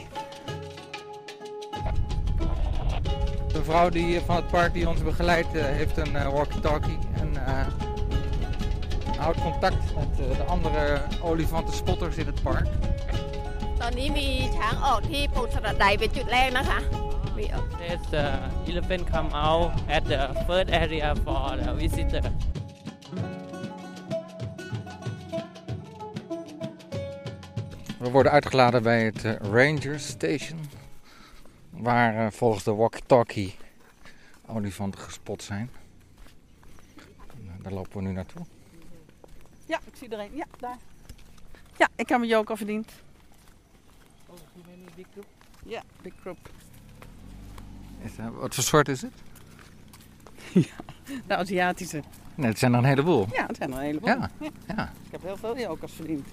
[3.53, 7.45] De vrouw die, van het park die ons begeleidt eh, heeft een eh, walkie-talkie en
[7.45, 7.67] eh,
[9.17, 12.67] houdt contact met eh, de andere olifantenspotters in het park.
[13.81, 16.79] ตอนนี้มีช้างออกที่ปูสระใดเป็นจุดแรกนะคะ
[17.37, 22.23] มีออก There's uh, elephant come out at the first area for the visitor.
[28.02, 30.60] We worden uitgeladen bij het eh, Ranger Station,
[31.70, 33.56] waar eh, volgens de walkie-talkie
[34.46, 35.70] olifanten gespot zijn.
[36.96, 37.02] Eh,
[37.62, 38.42] daar lopen we nu naartoe.
[39.66, 40.34] Ja, ik zie er een.
[40.34, 40.76] Ja, daar.
[41.76, 42.92] Ja, ik heb mijn joker verdiend.
[45.64, 46.50] Ja, big group.
[48.00, 49.14] Is, wat voor soort is het?
[51.26, 52.02] De Aziatische.
[52.34, 53.26] Nee, het zijn er een heleboel.
[53.32, 54.08] Ja, het zijn er een heleboel.
[54.08, 54.30] Ja,
[54.66, 54.92] ja.
[55.04, 56.28] Ik heb heel veel jokers verdiend.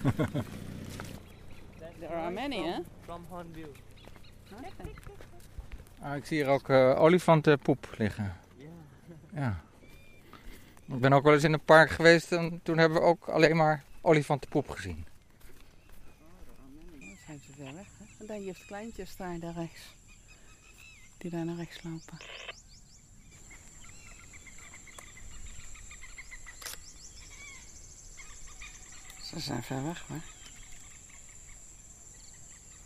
[2.00, 2.80] There are many, hè?
[3.04, 3.72] From Hornbill.
[6.00, 8.36] Ah, ik zie hier ook eh, olifantenpoep liggen.
[9.34, 9.60] Ja.
[10.86, 13.56] Ik ben ook wel eens in een park geweest en toen hebben we ook alleen
[13.56, 15.06] maar olifantenpoep gezien.
[16.98, 18.04] Dan zijn ze ver weg, hè?
[18.18, 19.94] En daar heeft kleintjes daar, daar rechts.
[21.18, 22.18] Die daar naar rechts lopen.
[29.30, 30.16] Ze zijn ver weg hoor.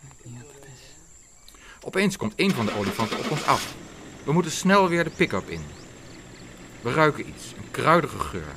[0.01, 0.81] Ik weet niet wat het is.
[1.81, 3.75] Opeens komt een van de olifanten op ons af.
[4.25, 5.63] We moeten snel weer de pick-up in.
[6.81, 8.55] We ruiken iets, een kruidige geur.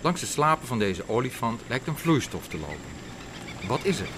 [0.00, 2.90] Langs de slapen van deze olifant lijkt een vloeistof te lopen.
[3.66, 4.08] Wat is het?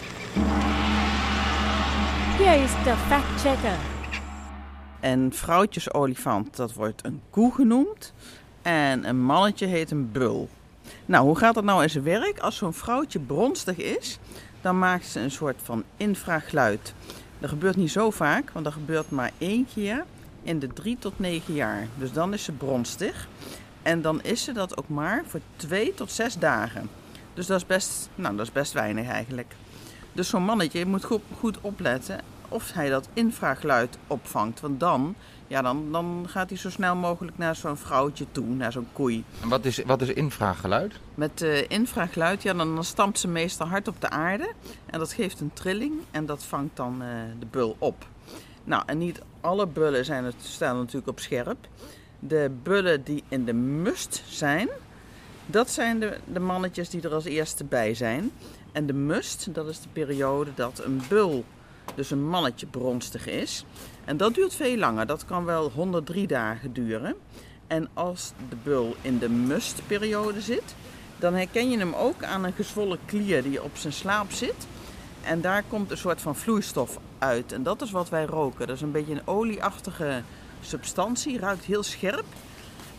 [2.39, 3.79] Here is the fact checker.
[5.01, 8.13] Een vrouwtjesolifant, dat wordt een koe genoemd.
[8.63, 10.49] En een mannetje heet een bul.
[11.09, 12.39] Nou, hoe gaat dat nou in zijn werk?
[12.39, 14.19] Als zo'n vrouwtje bronstig is,
[14.61, 16.95] dan maakt ze een soort van infrageluid.
[17.39, 20.05] Dat gebeurt niet zo vaak, want dat gebeurt maar één keer
[20.43, 21.87] in de drie tot negen jaar.
[21.95, 23.29] Dus dan is ze bronstig.
[23.83, 26.91] En dan is ze dat ook maar voor twee tot zes dagen.
[27.35, 29.55] Dus dat is best, nou, dat is best weinig eigenlijk.
[30.13, 34.61] Dus zo'n mannetje moet goed, goed opletten of hij dat infrageluid opvangt.
[34.61, 35.15] Want dan,
[35.49, 39.25] ja, dan, dan gaat hij zo snel mogelijk naar zo'n vrouwtje toe, naar zo'n koei.
[39.43, 40.95] En wat is, wat is infrageluid?
[41.15, 44.53] Met eh infrageluid, ja, dan, dan stampt ze meestal hard op de aarde.
[44.87, 47.09] En dat geeft een trilling en dat vangt dan eh,
[47.39, 48.07] de bul op.
[48.65, 51.69] Nou, en niet alle bullen zijn het, staan natuurlijk op scherp.
[52.19, 54.69] De bullen die in de must zijn,
[55.47, 58.31] dat zijn de, de mannetjes die er als eerste bij zijn.
[58.73, 61.45] En de must, dat is de periode dat een bul,
[61.95, 63.65] dus een mannetje, bronstig is.
[64.09, 65.07] En dat duurt veel langer.
[65.07, 67.15] Dat kan wel 103 dagen duren.
[67.67, 70.75] En als de bul in de mustperiode zit,
[71.19, 74.67] dan herken je hem ook aan een gezwollen klier die op zijn slaap zit.
[75.23, 77.53] En daar komt een soort van vloeistof uit.
[77.53, 78.67] En dat is wat wij roken.
[78.67, 80.23] Dat is een beetje een olieachtige
[80.61, 82.25] substantie, ruikt heel scherp.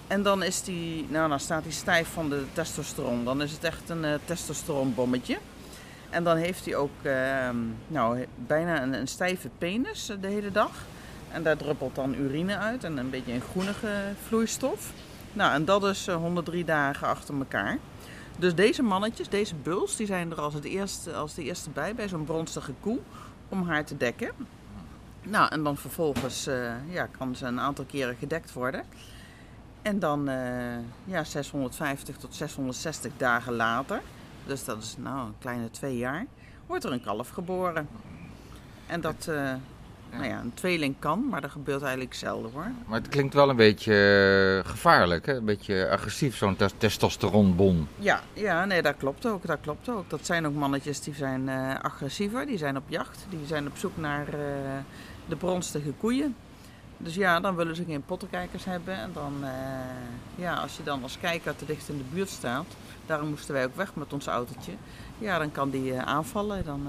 [0.07, 3.25] En dan, is die, nou, dan staat hij stijf van de testosteron.
[3.25, 5.37] Dan is het echt een uh, testosteronbommetje.
[6.09, 7.49] En dan heeft hij ook uh,
[7.87, 10.71] nou, bijna een, een, stijve penis de hele dag.
[11.31, 14.91] En daar druppelt dan urine uit en een beetje een groenige vloeistof.
[15.33, 17.77] Nou, en dat is uh, 103 dagen achter elkaar.
[18.37, 21.95] Dus deze mannetjes, deze buls, die zijn er als, het eerste, als de eerste bij,
[21.95, 22.99] bij zo'n bronstige koe,
[23.49, 24.31] om haar te dekken.
[25.21, 28.83] Nou, en dan vervolgens uh, ja, kan ze een aantal keren gedekt worden.
[29.81, 30.35] En dan uh,
[31.03, 34.01] ja, 650 tot 660 dagen later,
[34.45, 36.25] dus dat is nou een kleine twee jaar,
[36.65, 37.87] wordt er een kalf geboren.
[38.87, 39.29] En dat.
[40.11, 42.71] Nou ja, een tweeling kan, maar dat gebeurt eigenlijk zelden hoor.
[42.85, 45.35] Maar het klinkt wel een beetje uh, gevaarlijk, hè?
[45.35, 47.87] een beetje agressief, zo'n te testosteronbon.
[47.95, 50.09] Ja, ja, nee, dat klopt ook, dat klopt ook.
[50.09, 53.77] Dat zijn ook mannetjes die zijn uh, agressiever, die zijn op jacht, die zijn op
[53.77, 54.25] zoek naar
[55.27, 56.35] de bronstige koeien.
[57.01, 58.95] Dus ja, dan willen ze geen pottenkijkers hebben.
[58.95, 59.49] En dan, uh,
[60.35, 62.65] ja, als je dan als kijker te dicht in de buurt staat,
[63.05, 64.71] daarom moesten wij ook weg met ons autootje.
[65.17, 66.65] Ja, dan kan die aanvallen.
[66.65, 66.87] Dan,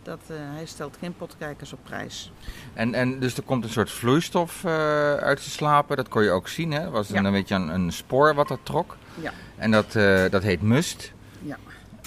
[0.00, 2.32] uh, dat, hij stelt geen pottenkijkers op prijs.
[2.74, 5.96] En, en dus er komt een soort vloeistof uit te slapen.
[5.96, 6.90] Dat kon je ook zien, hè?
[6.90, 7.24] Was ja.
[7.24, 8.96] een beetje een, een, spoor wat er trok.
[9.20, 9.32] Ja.
[9.56, 9.92] En dat,
[10.30, 11.12] dat heet must.
[11.42, 11.56] Ja.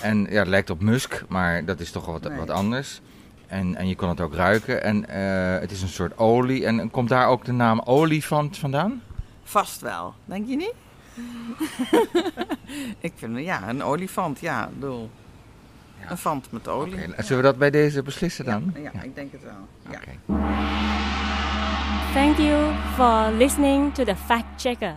[0.02, 2.38] En ja, het lijkt op musk, maar dat is toch wat, Nee.
[2.38, 3.02] wat anders.
[3.48, 4.84] En, en je kon het ook ruiken.
[4.84, 6.66] En uh, het is een soort olie.
[6.66, 9.02] En komt daar ook de naam olifant vandaan?
[9.44, 10.74] Vast wel, denk je niet?
[13.08, 15.10] ik vind, ja, een olifant, ja, bedoel.
[16.04, 16.12] Ja.
[16.12, 16.94] Een vant met olie.
[16.94, 17.24] Okay.
[17.24, 18.74] Zullen we dat bij deze beslissen dan?
[18.76, 19.68] Ja, ja, ik denk het wel.
[19.90, 19.98] Ja.
[19.98, 20.20] Okay.
[22.14, 24.96] Thank you for listening to the Fact Checker.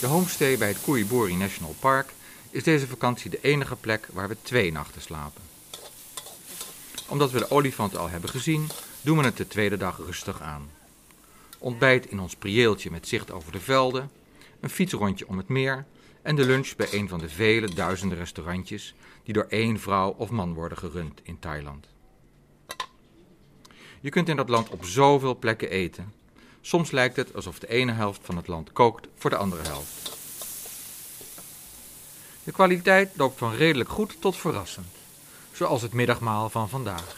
[0.00, 2.12] De homestay bij het Koeibori National Park
[2.50, 5.42] is deze vakantie de enige plek waar we twee nachten slapen.
[7.08, 8.68] Omdat we de olifant al hebben gezien,
[9.00, 10.70] doen we het de tweede dag rustig aan.
[11.58, 14.10] Ontbijt in ons prieeltje met zicht over de velden,
[14.60, 15.86] een fietsrondje om het meer
[16.22, 18.94] en de lunch bij een van de vele duizenden restaurantjes
[19.24, 21.86] die door één vrouw of man worden gerund in Thailand.
[24.00, 26.12] Je kunt in dat land op zoveel plekken eten.
[26.60, 30.16] Soms lijkt het alsof de ene helft van het land kookt voor de andere helft.
[32.44, 34.86] De kwaliteit loopt van redelijk goed tot verrassend,
[35.52, 37.16] zoals het middagmaal van vandaag.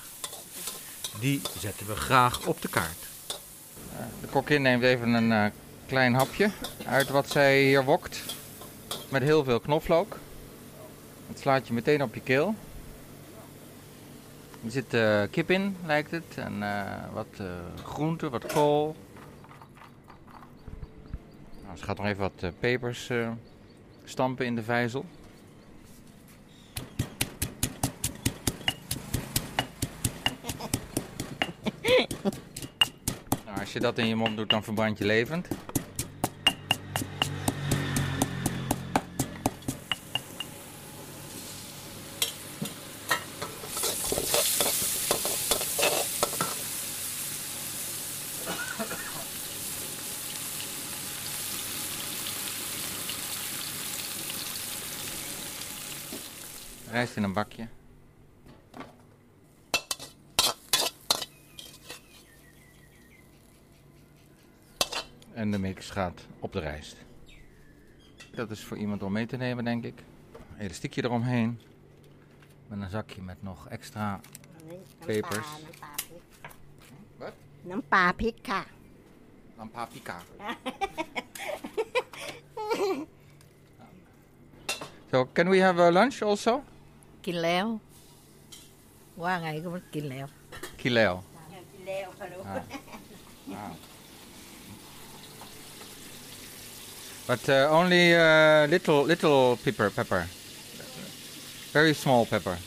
[1.20, 3.08] Die zetten we graag op de kaart.
[4.20, 5.46] De kokkin neemt even een uh,
[5.90, 6.50] klein hapje
[6.86, 8.24] uit wat zij hier wokt.
[9.08, 10.18] Met heel veel knoflook.
[11.28, 12.54] Het slaat je meteen op je keel.
[14.64, 16.24] Er zit uh, kip in, lijkt het.
[16.34, 16.82] En uh,
[17.12, 17.42] wat
[17.84, 18.96] groenten, wat kool.
[21.64, 23.10] Nou, ze gaat nog even wat pepers
[24.04, 25.04] stampen in de vijzel.
[33.46, 35.48] nou, als je dat in je mond doet, dan verbrand je levend.
[57.00, 57.68] Rijst in een bakje.
[65.32, 66.96] En de mix gaat op de rijst.
[68.30, 70.02] Dat is voor iemand om mee te nemen, denk ik.
[70.32, 71.60] Een elastiekje eromheen.
[72.66, 74.20] Met een zakje met nog extra
[75.06, 75.48] pepers.
[77.16, 77.32] Wat?
[77.62, 77.82] Nam
[78.16, 78.64] pika.
[79.56, 80.20] Nam pika.
[85.10, 86.62] So, can we have a lunch also?
[87.25, 87.65] กินแล้ว
[89.23, 90.27] ว่าไงก็มันกินแล้ว
[90.81, 91.13] Kileo.
[91.73, 92.43] กินแล้วค่ะลูก
[93.57, 93.71] Ah.
[97.27, 100.23] But uh, only uh, little little pepper pepper.
[101.73, 102.57] Very small pepper.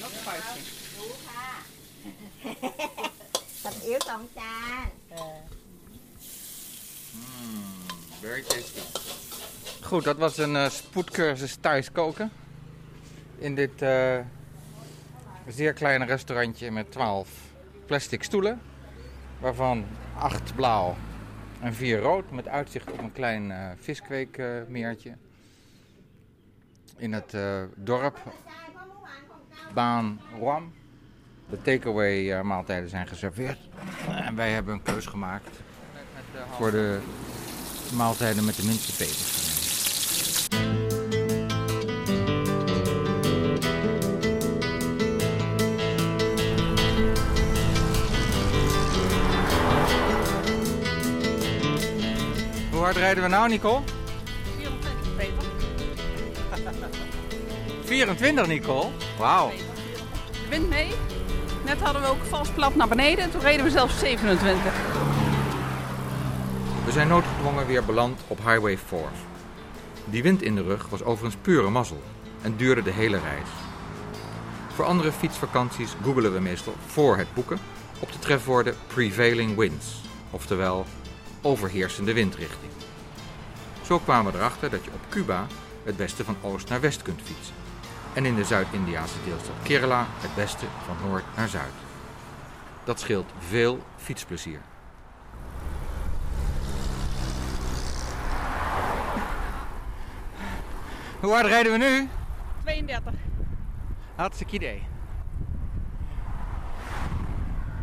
[0.00, 0.60] Not spicy.
[0.98, 1.46] รู้ค่ะ
[3.64, 4.86] ตับอิ๋วสองจาน
[8.24, 8.82] Very tasty.
[9.87, 12.31] Goed, dat was een eh, spoedcursus thuis koken.
[13.37, 14.17] In dit eh,
[15.47, 17.29] zeer kleine restaurantje met 12
[17.85, 18.61] plastic stoelen.
[19.39, 19.85] Waarvan
[20.17, 20.95] 8 blauw
[21.59, 22.31] en 4 rood.
[22.31, 25.13] Met uitzicht op een klein eh viskweekmeertje.
[26.97, 27.37] In het
[27.75, 28.17] dorp
[29.73, 30.73] Baan Roam.
[31.49, 33.59] De takeaway maaltijden zijn geserveerd.
[34.07, 35.59] En wij hebben een keus gemaakt
[36.51, 36.99] voor de
[37.93, 39.56] maaltijden met de minste pepers.
[53.07, 53.81] Rijden we nou, Nicole?
[54.55, 55.43] 24 Peter.
[57.83, 58.89] 24, Nicole.
[59.17, 59.51] Wauw.
[60.31, 60.91] De wind mee.
[61.65, 64.73] Net hadden we ook vals plat naar beneden en toen reden we zelfs 27.
[66.85, 68.99] We zijn noodgedwongen weer beland op Highway 4.
[70.05, 72.01] Die wind in de rug was overigens pure mazzel
[72.41, 73.49] en duurde de hele reis.
[74.73, 77.59] Voor andere fietsvakanties googelen we meestal voor het boeken
[77.99, 80.01] op de trefwoorden prevailing winds,
[80.31, 80.85] oftewel
[81.41, 82.76] overheersende windrichting.
[83.87, 85.47] Zo kwamen we erachter dat je op Cuba
[85.83, 87.55] het beste van oost naar west kunt fietsen
[88.13, 91.71] en in de Zuid-Indiaanse deelstaat Kerala het beste van noord naar zuid.
[92.83, 94.59] Dat scheelt veel fietsplezier.
[101.19, 102.09] Hoe hard rijden we nu?
[102.63, 103.13] 32.
[104.15, 104.83] Hartstikke idee.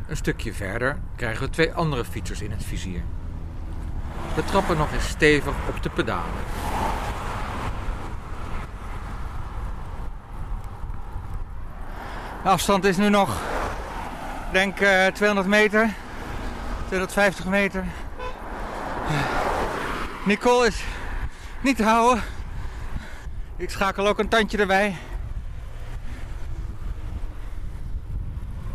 [0.07, 3.03] Een stukje verder krijgen we twee andere fietsers in het vizier.
[4.35, 6.43] We trappen nog eens stevig op de pedalen.
[12.43, 13.37] De afstand is nu nog,
[14.53, 15.95] denk eh 200 meter,
[16.87, 17.85] 250 meter.
[20.25, 20.85] Nicole is
[21.61, 22.23] niet te houden.
[23.57, 24.97] Ik schakel ook een tandje erbij.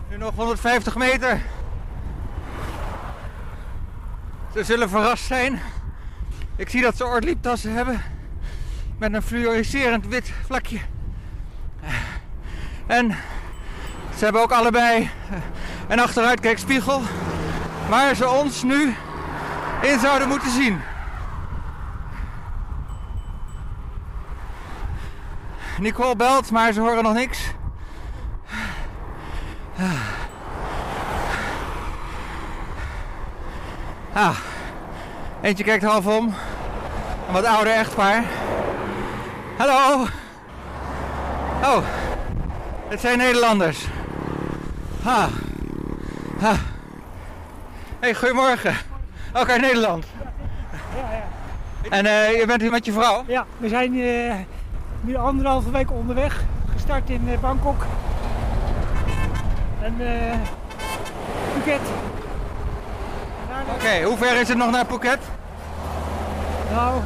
[0.10, 1.42] Nu nog 150 meter.
[4.62, 5.60] Zullen verrast zijn.
[6.56, 8.02] Ik zie dat ze oorlieptassen hebben.
[8.98, 10.80] Met een fluoriserend wit vlakje.
[12.88, 13.18] En
[14.18, 15.10] ze hebben ook allebei
[15.88, 17.02] een achteruitkijkspiegel.
[17.90, 18.96] Waar ze ons nu
[19.82, 20.82] in zouden moeten zien.
[25.80, 27.40] Nicole belt, maar ze horen nog niks.
[34.20, 34.36] Ah,
[35.42, 36.34] eentje kijkt half om.
[37.28, 38.24] Een wat ouder echtpaar.
[39.58, 40.08] Hallo.
[41.64, 41.84] Oh,
[42.88, 43.86] het zijn Nederlanders.
[45.04, 45.28] Ah.
[46.42, 46.58] Ah.
[48.00, 48.76] Hey, goedemorgen.
[49.34, 50.06] Ook uit Nederland.
[51.90, 53.24] En eh, je bent hier met je vrouw?
[53.28, 54.34] Ja, we zijn eh,
[55.02, 56.44] nu anderhalve week onderweg.
[56.74, 57.86] Gestart in eh, Bangkok.
[59.82, 60.38] En eh
[61.54, 61.82] Phuket.
[63.74, 65.20] Oké, hoe ver is het nog naar Phuket?
[66.72, 67.02] Nou,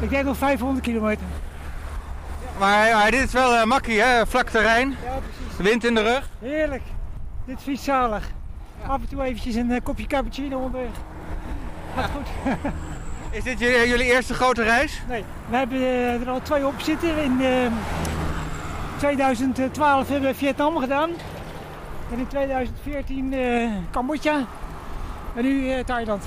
[0.00, 1.26] ik denk nog 500 kilometer.
[2.58, 4.26] Maar, maar dit is wel eh, makkie, hè?
[4.26, 4.88] Vlak terrein.
[4.88, 5.70] Ja, precies.
[5.70, 6.28] Wind in de rug.
[6.38, 6.82] Heerlijk.
[7.44, 8.30] Dit is zalig.
[8.86, 10.90] Af en toe eventjes een eh, kopje cappuccino onderweg.
[11.94, 12.52] Gaat goed.
[13.34, 15.02] Is dit jullie, jullie eerste grote reis?
[15.08, 17.22] Nee, we hebben eh, er al twee op zitten.
[17.22, 17.72] In eh,
[18.96, 21.10] 2012 hebben we Vietnam gedaan.
[22.12, 24.46] En in 2014 eh, Cambodja.
[25.34, 26.24] En nu eh, Thailand.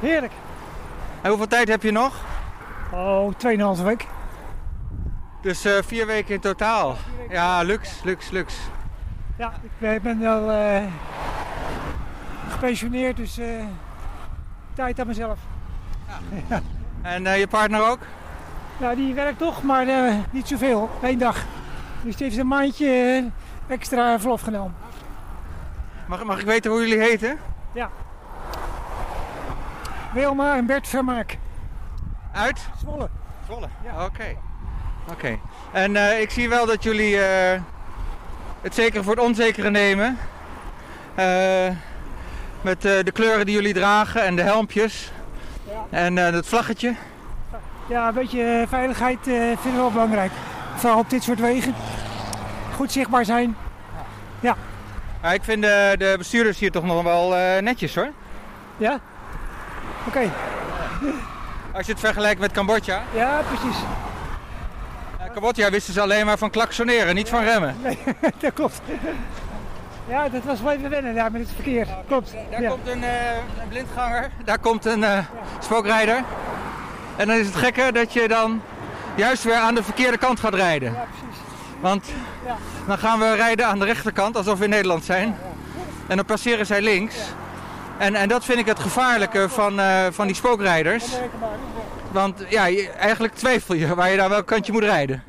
[0.00, 0.32] Heerlijk.
[1.20, 2.14] En hoeveel tijd heb je nog?
[2.92, 3.32] Oh,
[3.78, 4.06] 2,5 week.
[5.42, 6.96] Dus eh, vier weken in totaal.
[7.28, 8.54] Ja, lux, lux, lux.
[9.38, 10.82] Ja, ik ben wel eh,
[12.48, 13.46] gepensioneerd, dus eh,
[14.74, 15.38] tijd aan mezelf.
[16.48, 16.60] Ja.
[17.02, 17.98] En eh, je partner ook?
[18.78, 20.90] Nou, die werkt toch, maar eh, niet zoveel.
[21.02, 21.44] Eén dag.
[22.02, 24.74] Dus die heeft een maandje eh, extra verlof genomen.
[26.06, 27.38] Mag, mag ik weten hoe jullie heten?
[27.72, 27.90] Ja.
[30.14, 31.38] Wilma en Bert Vermaak.
[32.32, 32.60] Uit?
[32.80, 33.08] Zwolle.
[33.46, 34.04] Zwolle, ja.
[34.04, 34.36] Oké.
[35.10, 35.38] Oké.
[35.72, 37.60] En eh, ik zie wel dat jullie eh,
[38.60, 40.18] het zekere voor het onzekere nemen.
[41.14, 41.68] Eh,
[42.60, 45.12] met de kleuren die jullie dragen en de helmpjes.
[45.90, 46.94] En eh, het vlaggetje.
[47.88, 50.32] Ja, een beetje veiligheid vinden we wel belangrijk.
[50.76, 51.74] Vooral op dit soort wegen.
[52.74, 53.56] Goed zichtbaar zijn.
[54.40, 54.56] Ja.
[55.22, 57.28] Ja, ik vind de, de bestuurders hier toch nog wel
[57.60, 58.10] netjes hoor.
[58.76, 59.00] Ja?
[60.06, 60.30] Oké.
[61.72, 63.02] Als je het vergelijkt met Cambodja.
[63.14, 63.78] Ja, precies.
[65.26, 67.76] In Cambodja wisten ze alleen maar van klaksoneren, niet van remmen.
[67.82, 67.98] Nee,
[68.40, 68.80] dat klopt.
[70.08, 71.86] Ja, dat was wel even wennen daar met het verkeer.
[72.06, 72.32] Klopt.
[72.50, 72.68] Daar ja.
[72.70, 73.30] komt een, eh,
[73.62, 75.18] een blindganger, daar komt een eh,
[75.60, 76.22] spookrijder.
[77.16, 78.62] En dan is het gekke dat je dan
[79.14, 80.92] juist weer aan de verkeerde kant gaat rijden.
[80.92, 81.40] Ja, precies.
[81.80, 82.06] Want
[82.46, 82.56] Ja.
[82.86, 85.36] dan gaan we rijden aan de rechterkant, alsof we in Nederland zijn.
[86.06, 87.14] En dan passeren zij links.
[87.98, 91.04] En, en dat vind ik het gevaarlijke van, eh, van die spookrijders.
[92.10, 95.22] Want ja, eigenlijk twijfel je waar je daar welk kantje moet rijden.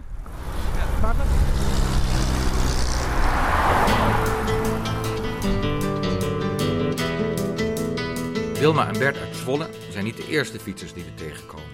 [8.60, 11.70] Wilma en Bert uit Zwolle zijn niet de eerste fietsers die we tegenkomen.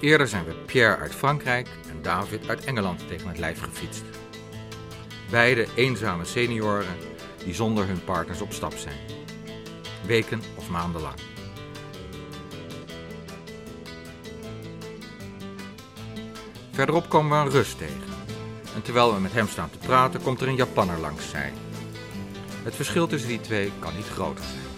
[0.00, 4.02] Eerder zijn we Pierre uit Frankrijk en David uit Engeland tegen het lijf gefietst.
[5.30, 6.96] Beide eenzame senioren
[7.44, 9.21] die zonder hun partners op stap zijn.
[10.06, 11.14] Weken of maanden lang.
[16.70, 18.02] Verderop komen we een Rus tegen.
[18.74, 21.52] En terwijl we met hem staan te praten, komt er een Japanner langs zij.
[22.62, 24.70] Het verschil tussen die twee kan niet groter zijn.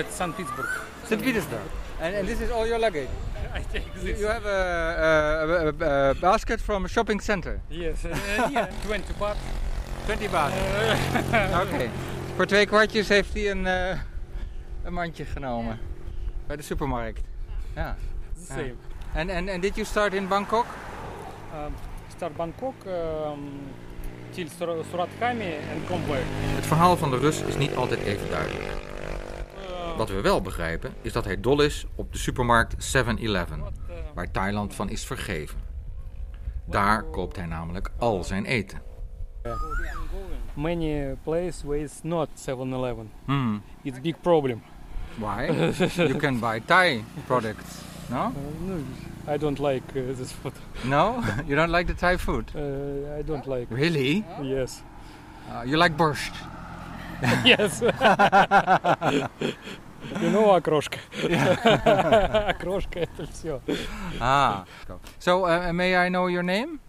[0.00, 0.36] It's St.
[0.36, 0.86] Petersburg.
[1.04, 1.20] St.
[1.20, 1.60] Petersburg.
[2.00, 3.08] And, and this is all your luggage?
[3.58, 7.60] I think You you have a, a, a, a basket from a shopping center?
[7.68, 9.36] Yes, uh, yeah, 20 baht.
[10.06, 10.52] 20 baht.
[10.52, 11.88] Uh, Oké.
[12.36, 13.98] Voor twee kwartjes heeft hij een, eh,
[14.84, 15.78] een mandje genomen.
[16.46, 17.20] Bij de supermarkt.
[17.74, 17.96] Ja.
[18.34, 18.74] The same.
[19.14, 20.66] En and, and did you start in Bangkok?
[21.66, 21.74] Um,
[22.16, 23.38] start Bangkok, um,
[24.30, 26.18] till Sur- Surat Kami and come back.
[26.56, 28.64] Het verhaal van de Rus is niet altijd even duidelijk.
[29.96, 33.62] Wat we wel begrijpen is dat hij dol is op de supermarkt 7-Eleven,
[34.14, 35.58] waar Thailand van is vergeven.
[36.64, 38.82] Daar koopt hij namelijk al zijn eten.
[40.54, 43.10] Many place where it's not 7-Eleven.
[43.24, 43.62] Hmm.
[43.82, 44.62] It's big problem.
[45.14, 45.72] Why?
[46.08, 48.16] you can buy Thai products, no?
[48.16, 48.32] Uh,
[48.66, 50.52] no, I don't like uh, this food.
[50.84, 51.22] No?
[51.46, 52.50] You don't like the Thai food?
[52.54, 53.66] Uh, I don't like.
[53.70, 54.24] Really?
[54.42, 54.82] Yes.
[55.50, 56.34] Uh, you like borscht?
[57.45, 57.81] yes.
[60.21, 60.99] you know окрошка.
[62.49, 63.61] окрошка это все.
[64.19, 64.65] Ah.
[65.19, 66.79] So, uh, may I know your name?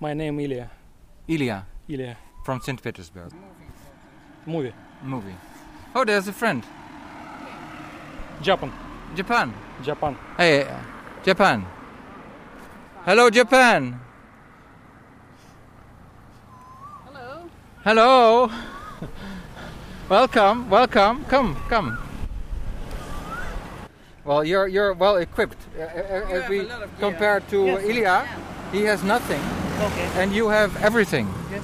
[0.00, 0.70] My name Ilya.
[1.28, 1.66] Ilya.
[1.88, 2.16] Ilya.
[2.44, 2.82] From St.
[2.82, 3.32] Petersburg.
[4.46, 4.74] Movie.
[5.02, 5.34] Movie.
[5.94, 6.64] Oh, there's a friend.
[8.42, 8.72] Japan.
[9.14, 9.54] Japan.
[9.82, 10.16] Japan.
[10.36, 10.76] Hey, uh,
[11.24, 11.64] Japan.
[13.04, 14.00] Hello, Japan.
[17.04, 17.48] Hello.
[17.84, 18.50] Hello.
[20.09, 21.25] welcome, welcome.
[21.25, 21.97] Come, come.
[24.25, 25.57] Well, you're you're well equipped.
[25.77, 26.67] Uh, uh, we
[26.99, 27.83] compare to Yes.
[27.83, 28.27] Ilya,
[28.71, 29.41] he has nothing,
[29.81, 30.07] Okay.
[30.21, 31.27] and you have everything.
[31.51, 31.63] Yes.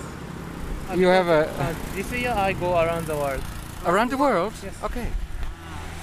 [0.95, 3.43] You have a Uh, this year I go around the world.
[3.85, 4.53] around the world.
[4.63, 4.73] Yes.
[4.83, 5.07] Okay.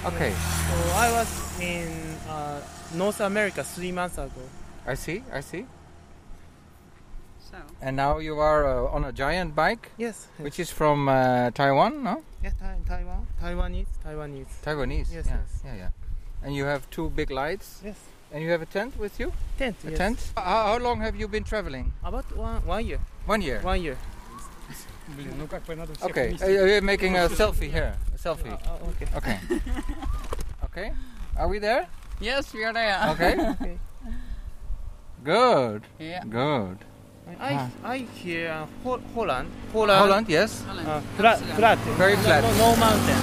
[0.05, 0.31] Okay.
[0.31, 1.29] So I was
[1.59, 1.87] in
[2.29, 2.59] uh,
[2.93, 4.41] North America three months ago.
[4.87, 5.23] I see.
[5.33, 5.65] I see.
[7.83, 9.91] And now you are uh, on a giant bike.
[9.97, 10.27] Yes.
[10.37, 12.23] Which is from uh, Taiwan, no?
[12.41, 13.27] Yeah, ta- Taiwan.
[13.41, 13.91] Taiwanese.
[14.05, 14.53] Taiwanese.
[14.63, 15.11] Taiwanese.
[15.13, 15.37] Yes, yeah.
[15.37, 15.61] yes.
[15.65, 15.89] Yeah, yeah.
[16.41, 17.81] And you have two big lights.
[17.83, 17.99] Yes.
[18.31, 19.33] And you have a tent with you.
[19.57, 19.75] Tent.
[19.83, 19.97] A yes.
[19.97, 20.31] tent.
[20.37, 21.91] How, how, long have you been traveling?
[22.05, 22.99] About one, one year.
[23.25, 23.59] One year.
[23.59, 23.97] One year.
[26.03, 26.33] okay.
[26.35, 27.97] Uh, we're making a selfie here.
[28.15, 28.53] A selfie.
[28.53, 29.07] Uh, uh okay.
[29.17, 29.39] Okay.
[30.63, 30.93] okay.
[31.35, 31.87] Are we there?
[32.21, 32.97] Yes, we are there.
[33.11, 33.35] Okay.
[33.59, 33.77] okay.
[35.21, 35.83] Good.
[35.99, 36.23] Yeah.
[36.23, 36.77] Good.
[37.39, 37.69] I Ah.
[37.83, 38.67] I hear uh,
[39.13, 39.49] Holland.
[39.73, 39.99] Holland.
[39.99, 40.63] Holland, yes.
[40.67, 41.39] Uh, flat.
[41.55, 41.77] Flat.
[41.97, 42.43] Very flat.
[42.43, 43.19] No, no mountain.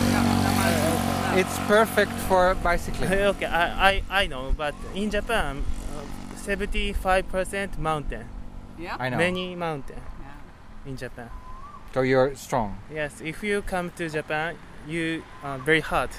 [1.38, 3.12] It's perfect for bicycling.
[3.32, 5.62] okay, I, I, I know, but in Japan,
[6.36, 8.26] seventy-five percent mountain.
[8.78, 8.96] Yeah.
[8.98, 9.16] I know.
[9.16, 10.00] Many mountain
[10.86, 11.30] in Japan.
[11.94, 12.78] So you're strong.
[12.92, 14.56] Yes, if you come to Japan,
[14.88, 16.10] you uh, very hard,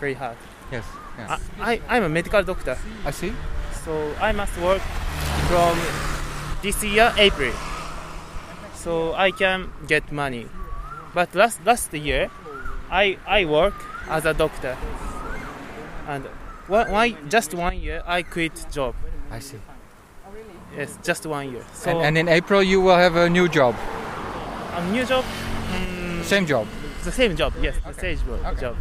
[0.00, 0.36] very hard.
[0.70, 0.84] Yes.
[1.18, 1.40] yes.
[1.60, 3.32] I, I I'm a medical doctor, I see.
[3.84, 4.82] so I must work
[5.48, 5.78] from
[6.62, 7.52] this year April,
[8.74, 10.46] so I can get money.
[11.14, 12.30] But last last year,
[12.90, 13.74] I I work
[14.08, 14.76] as a doctor,
[16.08, 16.24] and
[16.68, 18.94] one, one just one year I quit job.
[19.30, 19.58] I see.
[20.76, 21.64] Yes, just one year.
[21.74, 23.74] So and, and in April you will have a new job.
[24.74, 25.24] a new job.
[25.72, 26.66] mm, Same job.
[27.04, 27.52] The same job.
[27.60, 28.58] Yes, the same job.
[28.60, 28.76] job.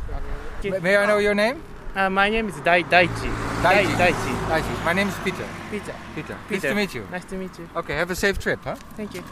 [0.60, 0.80] Okay.
[0.80, 1.62] May I know your name?
[1.96, 3.30] Uh, my name is Dai Daichi.
[3.62, 3.98] Dai Daichi.
[3.98, 4.34] Daichi.
[4.48, 4.86] Daichi.
[4.86, 5.46] My name is Peter.
[5.70, 5.94] Peter.
[6.16, 6.38] Peter.
[6.50, 7.04] Nice to meet you.
[7.12, 7.68] Nice to meet you.
[7.76, 8.76] Okay, have a safe trip, huh?
[8.96, 9.24] Thank you.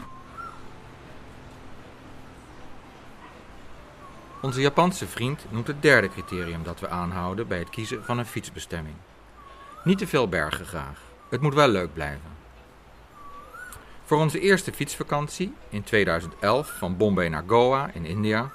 [4.42, 8.26] Onze Japanse vriend noemt het derde criterium dat we aanhouden bij het kiezen van een
[8.26, 8.94] fietsbestemming.
[9.84, 11.00] Niet te veel bergen graag.
[11.28, 12.38] Het moet wel leuk blijven.
[14.04, 18.50] Voor onze eerste fietsvakantie in 2011 van Bombay naar Goa in India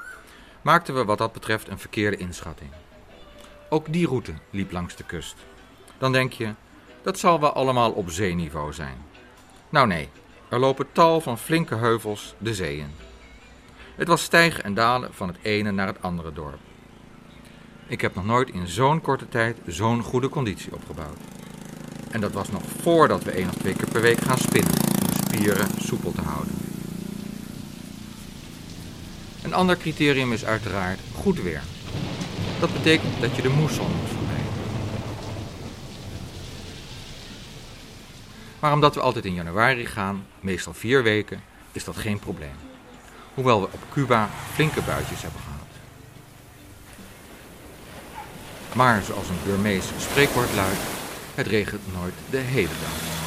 [0.61, 2.71] maakten we wat dat betreft een verkeerde inschatting.
[3.69, 5.35] Ook die route liep langs de kust.
[5.97, 6.53] Dan denk je,
[7.01, 8.97] dat zal wel allemaal op zeeniveau zijn.
[9.69, 10.09] Nou nee,
[10.49, 12.91] er lopen tal van flinke heuvels de zee in.
[13.95, 16.59] Het was stijgen en dalen van het ene naar het andere dorp.
[17.87, 21.17] Ik heb nog nooit in zo'n korte tijd zo'n goede conditie opgebouwd.
[22.11, 25.23] En dat was nog voordat we één of twee keer per week gaan spinnen om
[25.23, 26.53] spieren soepel te houden.
[29.43, 31.61] Een ander criterium is uiteraard goed weer.
[32.59, 34.53] Dat betekent dat je de moesson moet vermijden.
[38.59, 41.41] Maar omdat we altijd in januari gaan, meestal vier weken,
[41.71, 42.55] is dat geen probleem.
[43.33, 45.67] Hoewel we op Cuba flinke buitjes hebben gehad.
[48.75, 50.79] Maar zoals een Burmees spreekwoord luidt,
[51.35, 53.24] het regent nooit de hele dag.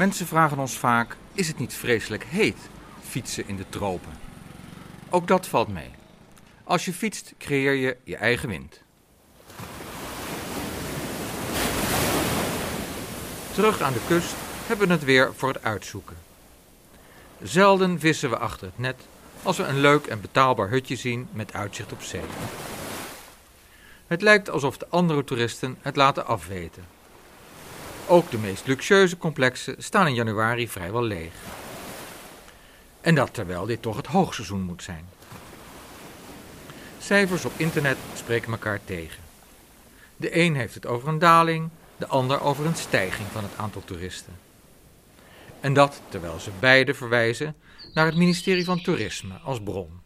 [0.00, 2.56] Mensen vragen ons vaak: is het niet vreselijk heet
[3.02, 4.12] fietsen in de tropen?
[5.10, 5.90] Ook dat valt mee.
[6.64, 8.80] Als je fietst, creëer je je eigen wind.
[13.52, 14.34] Terug aan de kust
[14.66, 16.16] hebben we het weer voor het uitzoeken.
[17.42, 18.96] Zelden vissen we achter het net
[19.42, 22.24] als we een leuk en betaalbaar hutje zien met uitzicht op zee.
[24.06, 26.99] Het lijkt alsof de andere toeristen het laten afweten.
[28.10, 31.32] Ook de meest luxueuze complexen staan in januari vrijwel leeg.
[33.00, 35.08] En dat terwijl dit toch het hoogseizoen moet zijn.
[36.98, 39.22] Cijfers op internet spreken elkaar tegen.
[40.16, 43.82] De een heeft het over een daling, de ander over een stijging van het aantal
[43.84, 44.32] toeristen.
[45.60, 47.54] En dat terwijl ze beide verwijzen
[47.94, 49.99] naar het ministerie van Toerisme als bron.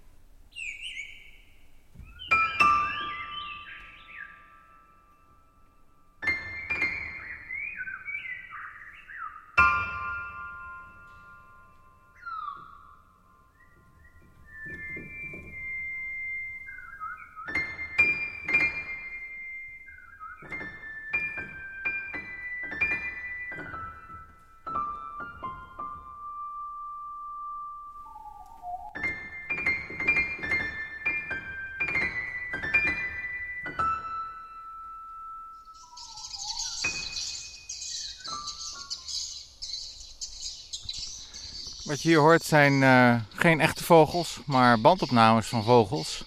[42.05, 46.25] Je hier hoort zijn eh, geen echte vogels, maar bandopnames van vogels.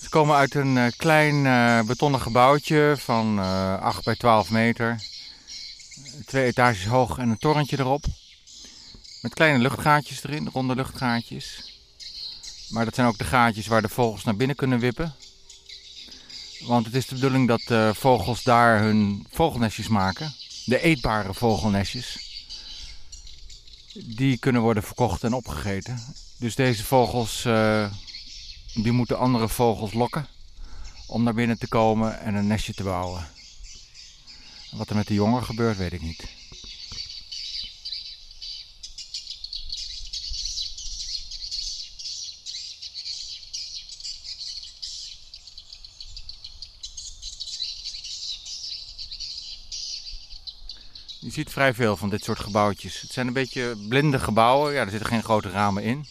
[0.00, 3.38] Ze komen uit een eh, klein eh, betonnen gebouwtje van
[3.80, 5.02] 8 bij 12 meter.
[6.26, 8.04] Twee etages hoog en een torentje erop.
[9.22, 11.72] Met kleine luchtgaatjes erin, ronde luchtgaatjes.
[12.68, 15.14] Maar dat zijn ook de gaatjes waar de vogels naar binnen kunnen wippen.
[16.66, 20.34] Want het is de bedoeling dat vogels daar hun vogelnestjes maken.
[20.64, 22.23] De eetbare vogelnestjes
[23.94, 26.00] die kunnen worden verkocht en opgegeten.
[26.38, 27.92] Dus deze vogels uh,
[28.74, 30.26] die moeten andere vogels lokken
[31.06, 33.26] om naar binnen te komen en een nestje te bouwen.
[34.70, 36.24] Wat er met de jongen gebeurt, weet ik niet.
[51.34, 53.00] Ziet vrij veel van dit soort gebouwtjes.
[53.00, 54.72] Het zijn een beetje blinde gebouwen.
[54.72, 56.04] Ja, er zitten geen grote ramen in.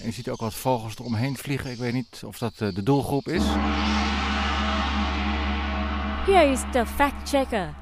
[0.00, 1.70] En je ziet ook wat vogels eromheen vliegen.
[1.70, 3.42] Ik weet niet of dat de doelgroep is.
[6.26, 7.74] Here is the fact checker.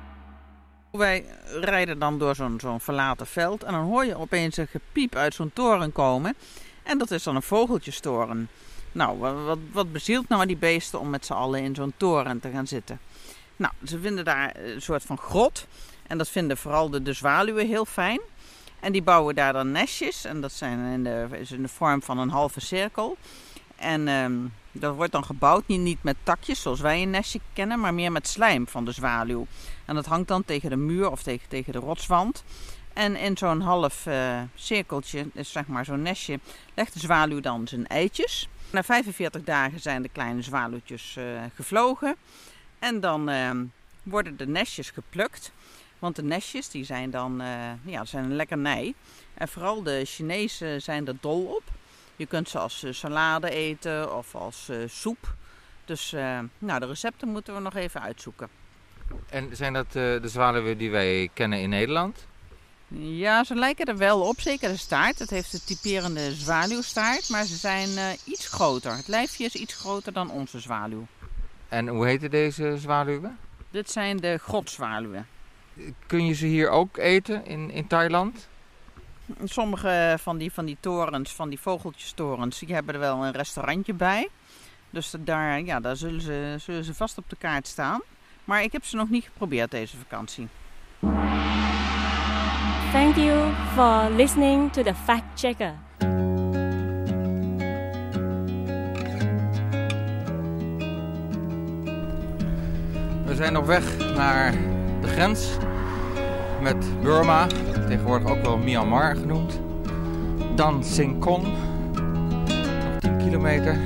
[0.90, 1.24] Wij
[1.60, 5.34] rijden dan door zo'n zo'n verlaten veld en dan hoor je opeens een gepiep uit
[5.34, 6.34] zo'n toren komen.
[6.82, 8.48] En dat is dan een vogeltjestoren.
[8.92, 12.50] Nou, wat, wat bezielt nou die beesten om met z'n allen in zo'n toren te
[12.50, 12.98] gaan zitten?
[13.56, 15.66] Nou, ze vinden daar een soort van grot.
[16.06, 18.20] En dat vinden vooral de, zwaluwen heel fijn.
[18.80, 20.24] En die bouwen daar dan nestjes.
[20.24, 23.16] En dat zijn in de, is in de vorm van een halve cirkel.
[23.76, 24.32] En ehm,
[24.72, 28.28] dat wordt dan gebouwd niet, met takjes zoals wij een nestje kennen, maar meer met
[28.28, 29.46] slijm van de zwaluw.
[29.84, 32.44] En dat hangt dan tegen de muur of tegen, tegen de rotswand.
[32.92, 36.38] En in zo'n half uh, cirkeltje, dus zeg maar zo'n nestje,
[36.74, 38.48] legt de zwaluw dan zijn eitjes.
[38.70, 41.24] Na 45 dagen zijn de kleine zwaluwtjes uh,
[41.54, 42.16] gevlogen.
[42.78, 43.50] En dan uh,
[44.02, 45.52] worden de nestjes geplukt.
[46.04, 47.48] Want de nestjes die zijn dan uh,
[47.84, 48.94] ja, zijn een lekkernij.
[49.34, 51.62] En vooral de Chinezen zijn er dol op.
[52.16, 55.34] Je kunt ze als salade eten of als soep.
[55.84, 56.14] Dus
[56.58, 58.48] nou, de recepten moeten we nog even uitzoeken.
[59.28, 62.26] En zijn dat de zwaluwen die wij kennen in Nederland?
[62.98, 65.18] Ja, ze lijken er wel op, zeker de staart.
[65.18, 68.96] Het heeft de typerende zwaluwstaart, maar ze zijn uh, iets groter.
[68.96, 71.06] Het lijfje is iets groter dan onze zwaluw.
[71.68, 73.38] En hoe heten deze zwaluwen?
[73.70, 75.26] Dit zijn de grotzwaluwen.
[76.06, 78.48] Kun je ze hier ook eten in, in Thailand?
[79.44, 83.94] Sommige van die, van die torens, van die vogeltjestorens, die hebben er wel een restaurantje
[83.94, 84.28] bij.
[84.90, 88.02] Dus daar, ja, daar zullen, ze, zullen ze vast op de kaart staan.
[88.44, 90.48] Maar ik heb ze nog niet geprobeerd deze vakantie.
[92.92, 95.74] Thank you for listening to the Fact Checker.
[103.24, 104.54] We zijn op weg naar
[105.04, 105.48] de grens
[106.60, 107.46] met Burma,
[107.88, 109.60] tegenwoordig ook wel Myanmar genoemd.
[110.54, 113.76] Dan Singkon, nog 10 kilometer.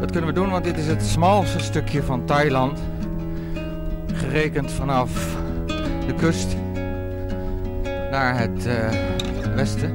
[0.00, 2.80] Dat kunnen we doen, want dit is het smalste stukje van Thailand.
[4.12, 5.36] Gerekend vanaf
[6.06, 6.56] de kust
[8.10, 9.94] naar het uh, westen.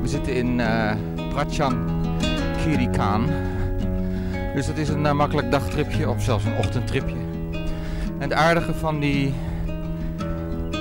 [0.00, 0.92] We zitten in uh,
[1.28, 1.88] Prachan
[2.64, 3.26] Kirikaan.
[4.54, 7.23] Dus dat is een uh, makkelijk dagtripje of zelfs een ochtendtripje.
[8.18, 9.34] En het aardige van die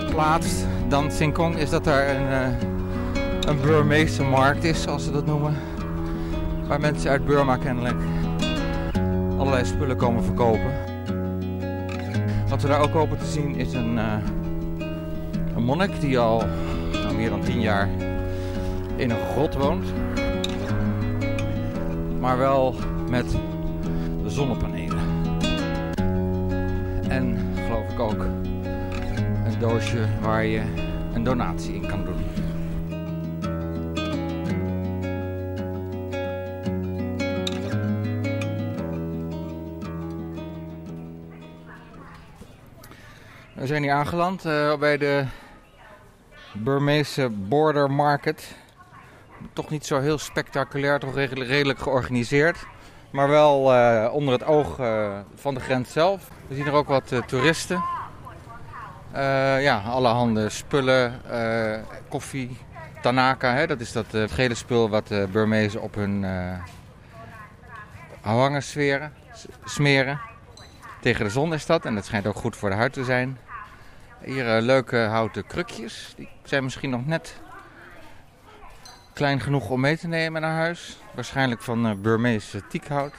[0.10, 2.56] plaats, Dan Singkong, is dat daar een,
[3.48, 5.56] een Burmeese markt is, zoals ze dat noemen.
[6.68, 8.02] Waar mensen uit Burma kennelijk
[9.38, 10.72] allerlei spullen komen verkopen.
[12.50, 14.00] Wat we daar ook hopen te zien is een
[15.56, 16.44] een monnik die al
[16.92, 17.90] nou, meer dan tien jaar
[18.96, 19.86] in een grot woont.
[22.20, 22.76] Maar wel
[23.10, 23.26] met
[24.26, 24.93] zonnepanelen.
[27.94, 28.20] Ik ook
[29.46, 30.62] een doosje waar je
[31.14, 32.26] een donatie in kan doen.
[43.54, 45.26] We zijn hier aangeland uh, bij de
[46.54, 48.56] Burmeese Border Market.
[49.54, 52.66] Toch niet zo heel spectaculair, toch redelijk georganiseerd.
[53.14, 56.28] Maar wel uh, onder het oog uh, van de grens zelf.
[56.48, 57.84] We zien er ook wat uh, toeristen.
[59.60, 61.22] ja, allerhande spullen,
[62.10, 62.58] koffie,
[63.02, 63.54] Tanaka.
[63.54, 66.26] Hè, dat is dat gele spul wat de Burmezen op hun
[68.22, 69.14] hangers smeren.
[69.66, 70.20] smeren.
[71.02, 73.38] Tegen de zon is dat en dat schijnt ook goed voor de huid te zijn.
[74.24, 76.14] Hier leuke houten krukjes.
[76.18, 77.42] Die zijn misschien nog net
[79.14, 81.00] klein genoeg om mee te nemen naar huis.
[81.12, 83.14] Waarschijnlijk van uh, Burmeese tiekhout.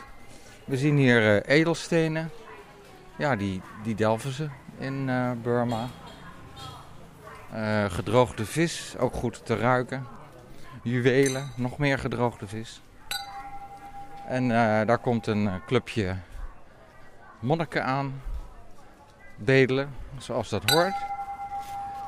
[0.65, 2.31] We zien hier uh, edelstenen.
[3.17, 5.11] Ja, die, die delven ze in
[5.43, 5.89] Burma.
[7.89, 10.07] gedroogde vis, ook goed te ruiken.
[10.83, 12.83] Juwelen, nog meer gedroogde vis.
[14.29, 14.49] En
[14.87, 16.17] daar komt een clubje
[17.39, 18.23] monniken aan
[19.37, 20.95] bedelen, zoals dat hoort.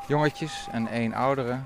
[0.08, 1.58] Jongetjes en één oudere.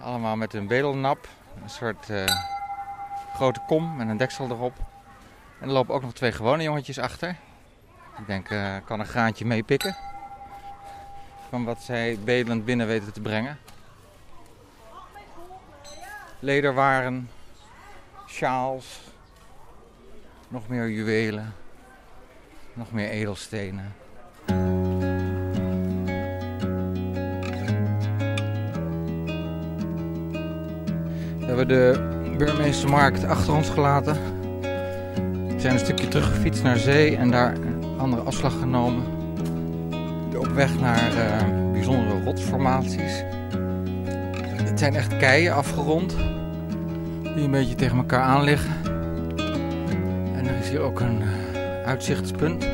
[0.00, 1.28] Allemaal met een bedelnap,
[1.62, 2.24] een soort uh,
[3.34, 4.74] grote kom met een deksel erop.
[5.60, 7.36] En er lopen ook nog twee gewone jongetjes achter.
[8.18, 9.96] Ik denk, uh, kan een graantje meepikken.
[11.48, 13.58] Van wat zij bedelend binnen weten te brengen.
[16.38, 17.30] Lederwaren,
[18.28, 19.00] sjaals,
[20.48, 21.54] nog meer juwelen,
[22.72, 23.94] nog meer edelstenen.
[31.56, 34.14] We hebben de Burmeese markt achter ons gelaten.
[35.48, 39.04] We zijn een stukje teruggefietst naar zee en daar een andere afslag genomen.
[40.38, 43.22] Op weg naar uh, bijzondere rotsformaties.
[44.52, 46.16] Het zijn echt keien afgerond
[47.22, 48.74] die een beetje tegen elkaar aan liggen.
[50.34, 52.64] En er is hier ook een uh, uitzichtspunt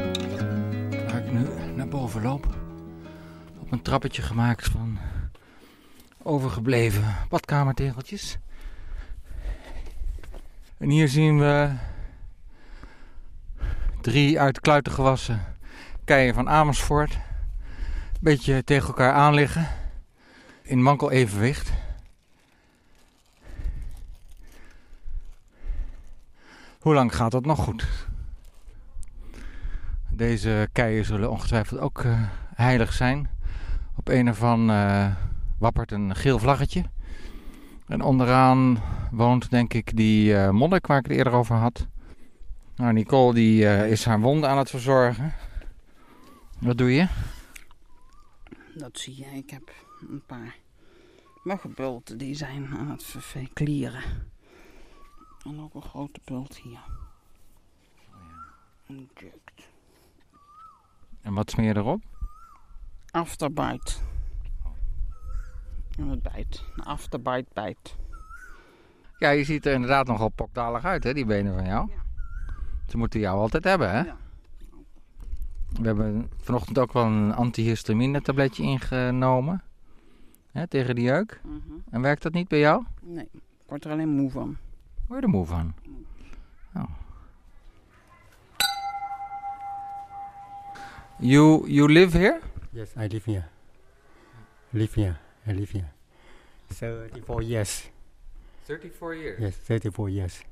[0.91, 2.47] waar ik nu naar boven loop.
[3.61, 4.99] Op een trappetje gemaakt van
[6.23, 8.39] overgebleven badkamertegeltjes.
[10.83, 11.71] En hier zien we
[14.01, 15.45] drie uit kluiten gewassen
[16.05, 17.19] keien van Amersfoort.
[18.21, 19.69] beetje tegen elkaar aan liggen.
[20.63, 21.73] In mankel evenwicht.
[26.79, 28.07] Hoe lang gaat dat nog goed?
[30.11, 32.21] Deze keien zullen ongetwijfeld ook eh,
[32.55, 33.31] heilig zijn.
[33.97, 35.07] Op een ervan eh
[35.59, 36.85] wappert een geel vlaggetje.
[37.87, 41.87] En onderaan woont denk ik die eh, monnik waar ik het eerder over had.
[42.77, 45.35] Nou, Nicole die eh, is haar wonden aan het verzorgen.
[46.59, 47.09] Wat doe je?
[48.75, 49.27] Dat zie je.
[49.37, 50.57] Ik heb een paar
[51.43, 54.03] muggenbulten die zijn aan het verveklieren.
[55.45, 56.81] En ook een grote bult hier.
[58.87, 59.09] Een.
[61.21, 62.03] En wat smeer je erop?
[63.11, 63.93] Afterbite.
[65.99, 66.65] En het bijt.
[66.77, 67.97] Een afterbite bijt.
[69.19, 71.91] Ja, je ziet er inderdaad nogal pokdalig uit, hè, die benen van jou.
[72.89, 74.03] Ze moeten jou altijd hebben, hè?
[75.81, 79.63] We hebben vanochtend ook wel een antihistamine tabletje ingenomen.
[80.51, 81.41] Hè, tegen de jeuk.
[81.91, 82.85] En werkt dat niet bij jou?
[83.01, 84.57] Nee, ik word er alleen moe van.
[85.07, 85.75] Word je er moe van?
[86.75, 86.91] Oh.
[91.19, 92.41] You, you live here?
[92.71, 93.45] Yes, I live here.
[94.71, 95.17] Live here.
[95.47, 95.91] I live here.
[96.71, 97.83] 34 years.
[98.65, 99.41] 34 years?
[99.41, 100.43] Yes, 34 years.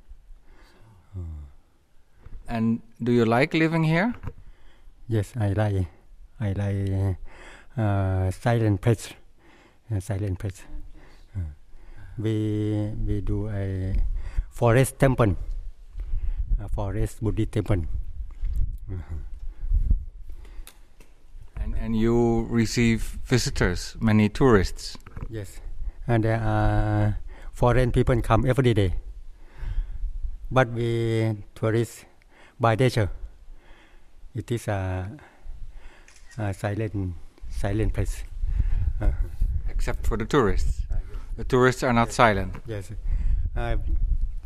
[2.48, 4.14] And do you like living here?
[5.08, 5.86] Yes, I like.
[6.40, 7.18] I like
[7.78, 9.14] uh, uh, silent place.
[9.90, 10.62] Uh, silent place.
[11.36, 11.40] Uh,
[12.18, 13.94] we we do a
[14.50, 15.36] forest temple.
[16.58, 17.86] A forest Buddhist temple.
[21.74, 24.96] And, and you receive visitors, many tourists.
[25.28, 25.60] Yes,
[26.06, 27.18] and there are
[27.52, 28.94] foreign people come every day.
[30.50, 32.04] But we tourists
[32.58, 33.10] by nature.
[34.34, 35.10] It is a,
[36.38, 37.14] a silent,
[37.50, 38.24] silent place.
[39.00, 39.12] Uh,
[39.68, 40.82] Except for the tourists.
[41.36, 42.54] The tourists are not silent.
[42.66, 42.90] yes,
[43.56, 43.76] uh,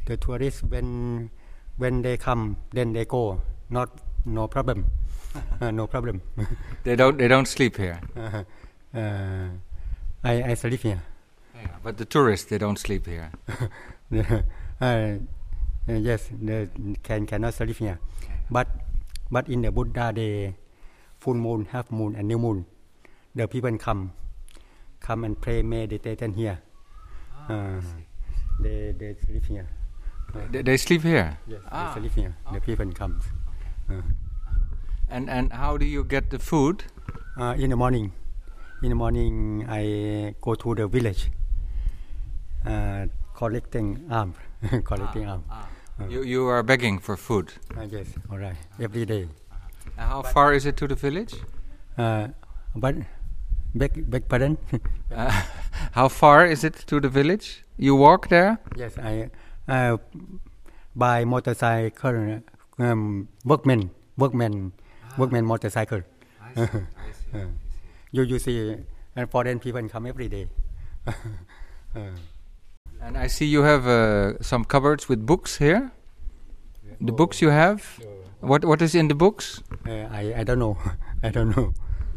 [0.06, 1.30] the tourists when
[1.76, 3.40] when they come, then they go.
[3.70, 3.90] Not
[4.24, 4.86] no problem.
[5.60, 6.20] Uh, no problem.
[6.84, 8.00] They don't, they don't sleep here.
[8.16, 8.44] uh,
[8.94, 9.48] uh,
[10.22, 11.02] I I sleep here.
[11.82, 13.32] But the tourists, they don't sleep here.
[14.12, 14.40] uh,
[14.80, 15.16] uh,
[15.86, 16.68] yes, they
[17.02, 17.98] can cannot sleep here.
[18.50, 18.68] But
[19.30, 20.54] but in the Buddha day,
[21.20, 22.66] full moon, half moon, and new moon,
[23.34, 24.12] the people come
[25.00, 26.60] come and pray meditation here.
[27.48, 27.80] Uh,
[28.60, 29.68] they they sleep here.
[30.50, 31.38] They, they sleep here?
[31.46, 31.92] Yes, Ah.
[31.94, 32.32] they sleep here.
[32.52, 33.20] The people come.
[33.88, 34.00] Uh,
[35.14, 36.82] And, and how do you get the food?
[37.38, 38.12] uh, in the morning,
[38.82, 41.30] in the morning, I go to the village,
[42.66, 44.34] uh, collecting arm,
[44.84, 45.44] collecting arm.
[45.50, 45.62] Uh,
[46.10, 47.52] You, you are begging for food.
[47.78, 49.28] uh, yes, all right, every day.
[49.96, 51.34] And how far is it to the village?
[51.96, 52.28] Uh,
[52.74, 52.96] but
[53.74, 54.58] beg, beg pardon.
[55.14, 55.30] Uh,
[55.92, 57.62] how far is it to the village?
[57.78, 58.58] You walk there?
[58.76, 59.30] yes, I
[59.68, 59.98] uh,
[60.96, 62.40] by motorcycle,
[62.80, 64.72] um, workman, workman,
[65.18, 66.02] workman motorcycle.
[66.42, 67.46] I see, I see,
[68.12, 68.76] you you see,
[69.30, 70.46] foreign people come every day.
[71.06, 71.12] uh,
[73.04, 75.92] And I see you have uh, some cupboards with books here.
[77.00, 77.82] The books you have?
[78.40, 79.62] What What is in the books?
[79.86, 80.76] uh, I I don't know,
[81.22, 81.72] I don't know.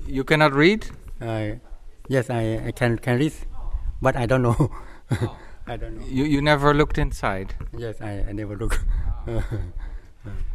[0.07, 0.87] You cannot read?
[1.19, 1.59] Uh,
[2.07, 3.33] yes, I, I can can read,
[4.01, 4.69] but I don't know.
[5.67, 6.05] I don't know.
[6.07, 7.55] You, you never looked inside?
[7.75, 8.79] Yes, I, I never look.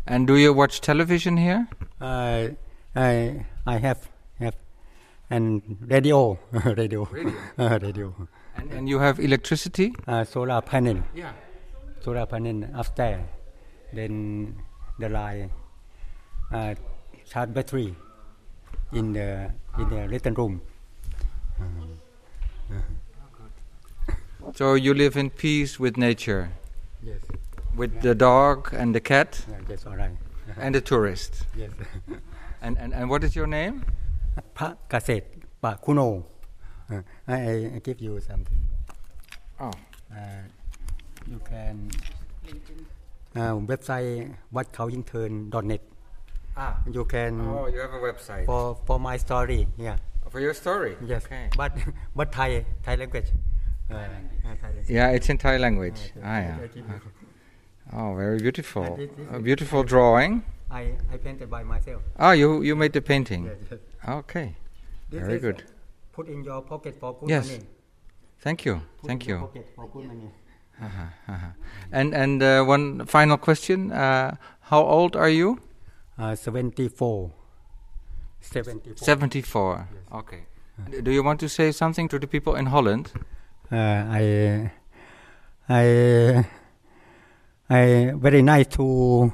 [0.06, 1.68] And do you watch television here?
[2.00, 2.48] uh,
[2.94, 4.08] I I have
[4.38, 4.56] have
[5.30, 7.34] and radio radio Radio.
[7.58, 8.14] uh, radio.
[8.56, 9.94] And, and you have electricity?
[10.06, 10.98] Uh, solar panel.
[11.14, 11.32] Yeah.
[12.04, 13.24] Solar panel upstairs.
[13.92, 14.56] Then
[14.98, 15.50] the line
[16.52, 16.74] uh,
[17.24, 17.94] charge battery
[18.92, 20.60] in the in the living room.
[24.54, 26.50] So you live in peace with nature?
[27.02, 27.20] Yes
[27.76, 28.00] with yeah.
[28.00, 29.44] the dog and the cat.
[29.48, 30.16] Yeah, all right.
[30.56, 31.44] and the tourist.
[31.56, 31.70] Yes.
[32.62, 33.84] and, and and what is your name?
[34.54, 35.24] Pa Kaset
[35.60, 36.26] Pa Kuno.
[37.28, 38.58] I, give you something.
[39.60, 39.70] Oh.
[40.12, 40.44] Uh,
[41.30, 41.90] you can.
[43.34, 45.80] Uh, website whatcowyingturn.net.
[46.56, 46.76] Ah.
[46.90, 47.40] You can.
[47.40, 48.44] Oh, you have a website.
[48.44, 49.96] For for my story, yeah.
[50.28, 50.96] For your story.
[51.06, 51.24] Yes.
[51.24, 51.48] Okay.
[51.56, 51.72] But
[52.14, 53.32] but Thai Thai language.
[53.88, 54.08] Uh, Thai
[54.62, 54.90] language.
[54.90, 56.12] Yeah, it's in Thai language.
[56.22, 56.58] Ah, yeah.
[57.94, 58.96] Oh, very beautiful.
[58.96, 60.42] This- this A beautiful drawing.
[60.70, 60.82] I
[61.12, 63.44] I painted by myself Ah, you, you made the painting.
[63.44, 63.80] Yes, yes.
[64.08, 64.56] Okay.
[65.10, 65.62] This Very is good.
[66.12, 67.50] put in your pocket for good Yes.
[67.50, 67.66] money
[68.40, 68.74] Thank you.
[69.00, 69.38] Put Thank you.
[69.38, 70.30] pocket for good money
[70.82, 71.50] Uh-huh, uh-huh.
[71.92, 74.36] And and uh, one final question: uh,
[74.70, 75.58] How old are you?
[76.18, 77.30] uh, 74
[78.40, 78.96] 74.
[78.96, 79.88] 74.
[80.12, 80.40] Okay.
[81.02, 83.12] Do you want to say something to the people in Holland?
[83.70, 83.76] Uh,
[84.20, 84.70] I,
[85.68, 86.44] I,
[87.72, 89.32] I very nice to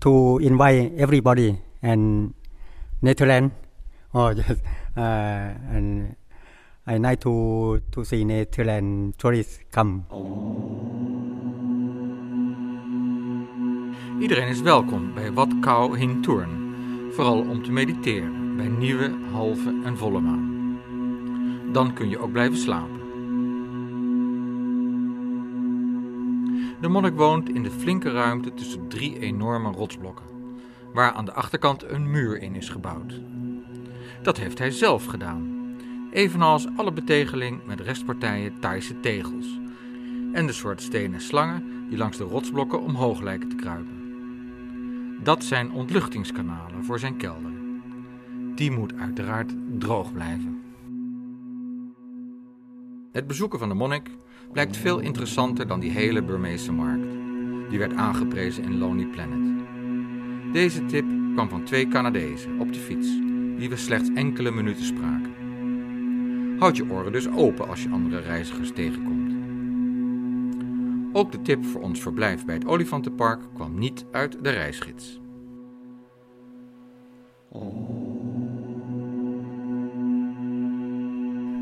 [0.00, 2.32] to invite everybody and
[3.02, 3.52] Netherlands.
[4.14, 4.56] Oh yes,
[4.96, 6.16] uh, and
[6.86, 10.08] I nice to to see Netherlands tourists come.
[14.20, 16.72] Iedereen is welkom bij Wat Kou Hing Tourn.
[17.12, 20.78] Vooral om te mediteren bij nieuwe, halve en volle maan.
[21.72, 22.99] Dan kun je ook blijven slapen.
[26.80, 30.26] De monnik woont in de flinke ruimte tussen drie enorme rotsblokken,
[30.92, 33.20] waar aan de achterkant een muur in is gebouwd.
[34.22, 35.76] Dat heeft hij zelf gedaan,
[36.10, 39.58] evenals alle betegeling met restpartijen Thaise tegels
[40.32, 43.98] en de soort stenen slangen die langs de rotsblokken omhoog lijken te kruipen.
[45.22, 47.52] Dat zijn ontluchtingskanalen voor zijn kelder.
[48.54, 50.62] Die moet uiteraard droog blijven.
[53.12, 54.10] Het bezoeken van de monnik
[54.52, 57.12] blijkt veel interessanter dan die hele Burmeese markt.
[57.68, 59.64] Die werd aangeprezen in Lonely Planet.
[60.52, 63.08] Deze tip kwam van twee Canadezen op de fiets,
[63.58, 65.30] die we slechts enkele minuten spraken.
[66.58, 69.34] Houd je oren dus open als je andere reizigers tegenkomt.
[71.12, 75.20] Ook de tip voor ons verblijf bij het Olifantenpark kwam niet uit de reisgids.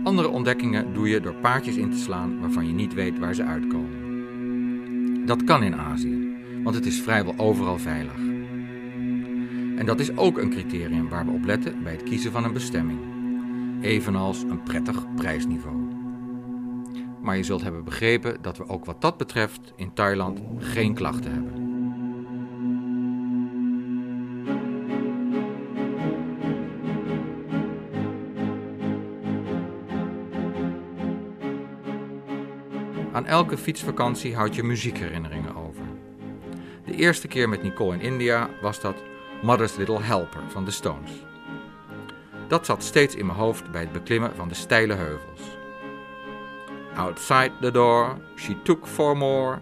[0.08, 3.44] Andere ontdekkingen doe je door paadjes in te slaan waarvan je niet weet waar ze
[3.44, 5.26] uitkomen.
[5.26, 8.16] Dat kan in Azië, want het is vrijwel overal veilig.
[9.76, 12.52] En dat is ook een criterium waar we op letten bij het kiezen van een
[12.52, 12.98] bestemming,
[13.80, 15.76] evenals een prettig prijsniveau.
[17.20, 21.32] Maar je zult hebben begrepen dat we ook wat dat betreft in Thailand geen klachten
[21.32, 21.67] hebben.
[33.28, 35.82] Elke fietsvakantie houd je muziekherinneringen over.
[36.84, 39.02] De eerste keer met Nicole in India was dat
[39.42, 41.10] Mother's Little Helper van de Stones.
[42.48, 45.40] Dat zat steeds in mijn hoofd bij het beklimmen van de steile heuvels.
[46.94, 49.58] Outside the door, she took four more.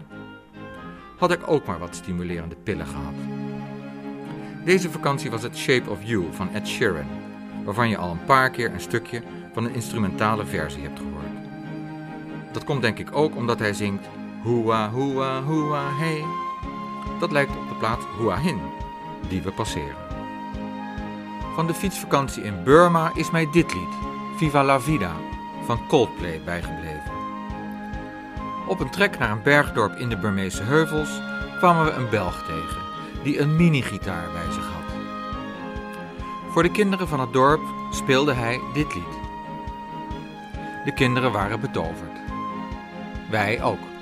[1.17, 3.13] Had ik ook maar wat stimulerende pillen gehad.
[4.65, 7.07] Deze vakantie was het Shape of You van Ed Sheeran,
[7.63, 9.21] waarvan je al een paar keer een stukje
[9.53, 11.26] van een instrumentale versie hebt gehoord.
[12.57, 14.07] Dat komt denk ik ook omdat hij zingt
[14.43, 16.25] Hua Hua Hua Hey.
[17.19, 18.59] Dat lijkt op de plaats Hua Hin,
[19.29, 19.95] die we passeren.
[21.55, 23.93] Van de fietsvakantie in Burma is mij dit lied,
[24.37, 25.11] Viva la Vida,
[25.65, 27.11] van Coldplay bijgebleven.
[28.67, 31.21] Op een trek naar een bergdorp in de Burmeese heuvels
[31.57, 32.81] kwamen we een Belg tegen,
[33.23, 34.93] die een mini-gitaar bij zich had.
[36.51, 39.19] Voor de kinderen van het dorp speelde hij dit lied.
[40.85, 42.16] De kinderen waren betoverd.
[43.29, 43.96] Wij ook.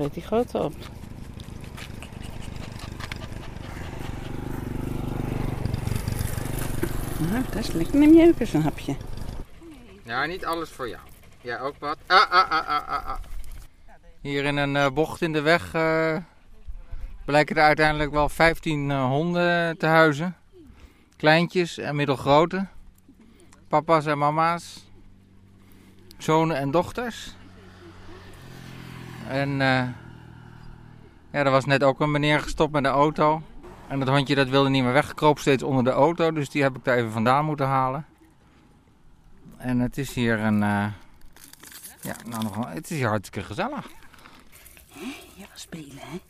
[0.00, 0.74] Vreet die grote op.
[7.18, 7.96] Nou, dat is lekker.
[7.96, 8.96] Neem je ook eens een hapje.
[10.02, 11.00] Ja, niet alles voor jou.
[11.40, 11.98] Jij ook wat?
[12.06, 13.18] Ah, ah, ah, ah, ah, ah.
[14.20, 16.16] Hier in een eh, bocht in de weg eh,
[17.24, 20.36] blijken er uiteindelijk wel 15 eh, honden te huizen.
[21.16, 22.66] Kleintjes en middelgrote.
[23.68, 24.84] Papa's en mama's.
[26.18, 27.34] Zonen en dochters.
[29.30, 29.88] En eh,
[31.30, 33.42] ja, er was net ook een meneer gestopt met de auto.
[33.88, 36.32] En dat hondje dat wilde niet meer weg, kroop steeds onder de auto.
[36.32, 38.06] Dus die heb ik daar even vandaan moeten halen.
[39.56, 40.62] En het is hier een...
[40.62, 40.86] eh,
[42.00, 43.88] ja, nou nog wel, het is hier hartstikke gezellig.
[44.94, 46.20] Je wil spelen, hè?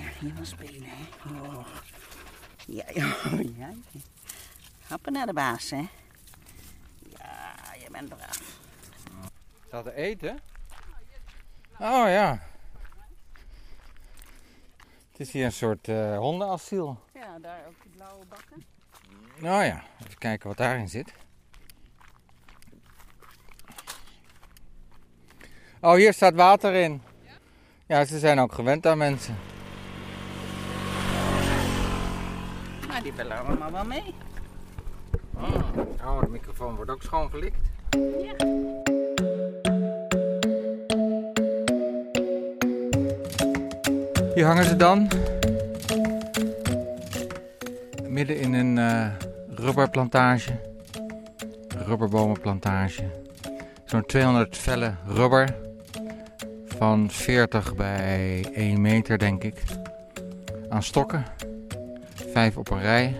[0.00, 1.30] Ja, je wil spelen, hè?
[1.30, 1.66] Oh.
[2.66, 3.14] Ja, ja,
[3.56, 3.70] ja.
[4.86, 5.84] Happen naar de baas, hè?
[7.18, 8.58] Ja, je bent braaf.
[9.66, 10.40] Staat te eten?
[11.80, 12.38] Oh ja.
[15.10, 16.98] Het is hier een soort eh, hondenasiel.
[17.14, 18.64] Ja, daar ook die blauwe bakken.
[19.38, 21.12] Nou ja, even kijken wat daarin zit.
[25.80, 27.02] Oh, hier staat water in.
[27.86, 29.36] Ja, ze zijn ook gewend aan mensen.
[32.88, 34.14] Nou, die willen allemaal wel mee.
[36.04, 37.60] Oh, de microfoon wordt ook schoongelikt.
[44.36, 45.08] Hier hangen ze dan.
[48.08, 49.06] Midden in een eh,
[49.48, 50.50] rubberplantage.
[51.86, 53.02] Rubberbomenplantage.
[53.84, 55.56] Zo'n 200 velle rubber.
[56.66, 59.62] Van 40 bij 1 meter, denk ik.
[60.68, 61.24] Aan stokken.
[62.32, 63.16] Vijf op een rij.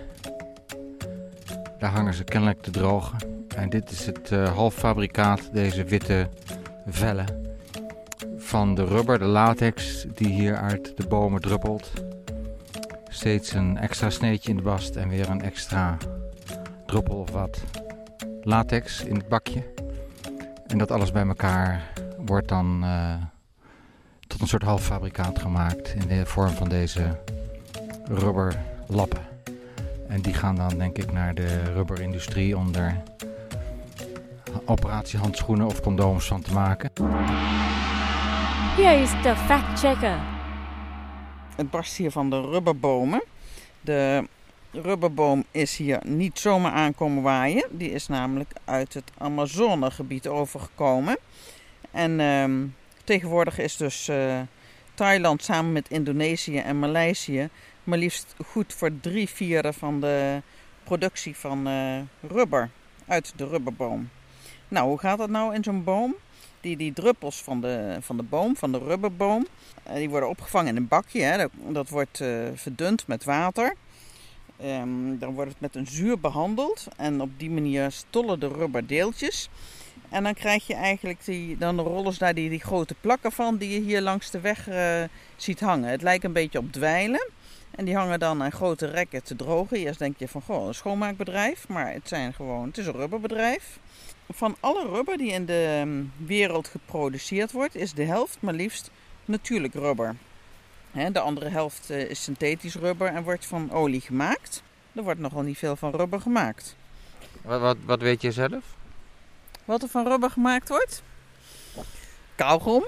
[1.78, 3.18] Daar hangen ze kennelijk te drogen.
[3.56, 6.28] En dit is het eh, halffabrikaat, deze witte
[6.86, 7.45] vellen
[8.46, 11.90] van de rubber, de latex die hier uit de bomen druppelt.
[13.08, 15.96] Steeds een extra sneetje in de bast en weer een extra
[16.86, 17.62] druppel of wat
[18.42, 19.62] latex in het bakje.
[20.66, 23.14] En dat alles bij elkaar wordt dan eh,
[24.26, 27.20] tot een soort halffabrikaat gemaakt in de vorm van deze
[28.04, 29.26] rubberlappen.
[30.08, 33.02] En die gaan dan denk ik naar de rubberindustrie om er
[34.64, 36.90] operatiehandschoenen of condooms van te maken.
[38.76, 40.18] Here is the fact checker.
[41.56, 43.22] Het barst hier van de rubberbomen.
[43.80, 44.28] De
[44.72, 47.66] rubberboom is hier niet zomaar aankomen waaien.
[47.70, 51.18] Die is namelijk uit het Amazonegebied overgekomen.
[51.90, 52.66] En ehm,
[53.04, 54.40] tegenwoordig is dus eh,
[54.94, 57.48] Thailand samen met Indonesië en Maleisië
[57.84, 60.42] maar liefst goed voor drie vierde van de
[60.84, 62.70] productie van eh, rubber
[63.06, 64.10] uit de rubberboom.
[64.68, 66.14] Nou, hoe gaat dat nou in zo'n boom?
[66.66, 69.46] Die, die druppels van de, van de boom, van de rubberboom,
[69.82, 71.22] eh, die worden opgevangen in een bakje.
[71.22, 71.46] Hè.
[71.68, 73.74] Dat, wordt eh, verdund met water.
[74.60, 79.48] Ehm, dan wordt het met een zuur behandeld en op die manier stollen de rubberdeeltjes.
[80.08, 83.70] En dan krijg je eigenlijk die, dan rollen daar die, die grote plakken van die
[83.70, 85.02] je hier langs de weg eh,
[85.36, 85.90] ziet hangen.
[85.90, 87.30] Het lijkt een beetje op dweilen.
[87.70, 89.76] En die hangen dan aan grote rekken te drogen.
[89.76, 91.68] Eerst denk je van, goh, een schoonmaakbedrijf.
[91.68, 93.78] Maar het, zijn gewoon, het is een rubberbedrijf.
[94.32, 98.90] Van alle rubber die in de ehm, wereld geproduceerd wordt, is de helft maar liefst
[99.24, 100.16] natuurlijk rubber.
[101.12, 104.62] De andere helft eh, is synthetisch rubber en wordt van olie gemaakt.
[104.92, 106.76] Er wordt nogal niet veel van rubber gemaakt.
[107.42, 108.64] Wat, wat, wat weet je zelf?
[109.64, 111.02] Wat er van rubber gemaakt wordt?
[112.34, 112.84] Kauwgom.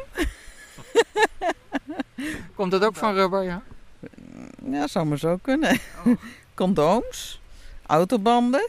[2.55, 3.63] Komt dat ook van rubber, ja?
[4.65, 5.79] Ja, zou maar zo kunnen.
[6.55, 7.41] Condooms,
[7.87, 8.69] autobanden.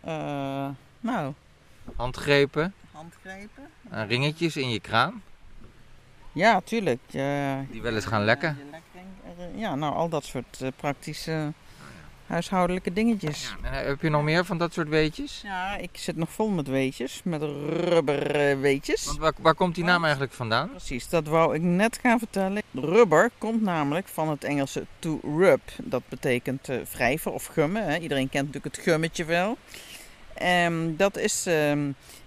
[0.00, 0.68] eh,
[1.00, 1.32] nou,
[1.96, 3.68] Handgrepen handgrepen.
[3.90, 5.22] en ringetjes in je kraan.
[6.32, 6.98] Ja, tuurlijk.
[7.06, 8.58] Ja, Die wel eens gaan lekken.
[9.54, 11.52] ja, nou, al dat soort eh, praktische
[12.26, 13.54] huishoudelijke dingetjes.
[13.62, 15.40] En eh, heb je nog meer van dat soort weetjes?
[15.44, 19.04] Ja, ik zit nog vol met weetjes, met rubberweetjes.
[19.04, 20.70] Want waar, waar komt die naam eigenlijk vandaan?
[20.70, 22.62] Precies, dat wou ik net gaan vertellen.
[22.72, 25.60] Rubber komt namelijk van het Engelse to rub.
[25.82, 27.84] Dat betekent eh, wrijven of gummen.
[27.84, 27.98] Hè.
[27.98, 29.56] Iedereen kent natuurlijk het gummetje wel.
[30.38, 31.78] Ehm, dat is ehm,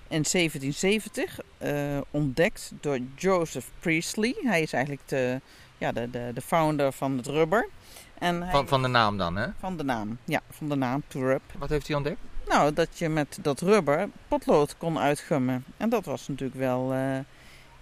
[0.08, 4.36] in 1770 eh, ontdekt door Joseph Priestley.
[4.44, 5.42] Hij is eigenlijk de,
[5.78, 7.68] ja, de, de, de founder van het rubber.
[8.20, 9.48] En hij- Van, van de naam dan, hè?
[9.60, 11.42] van de naam, ja, van de naam to rub.
[11.58, 12.18] Wat heeft hij ontdekt?
[12.48, 15.64] Nou, dat je met dat rubber potlood kon uitgummen.
[15.78, 17.18] En dat was natuurlijk wel eh,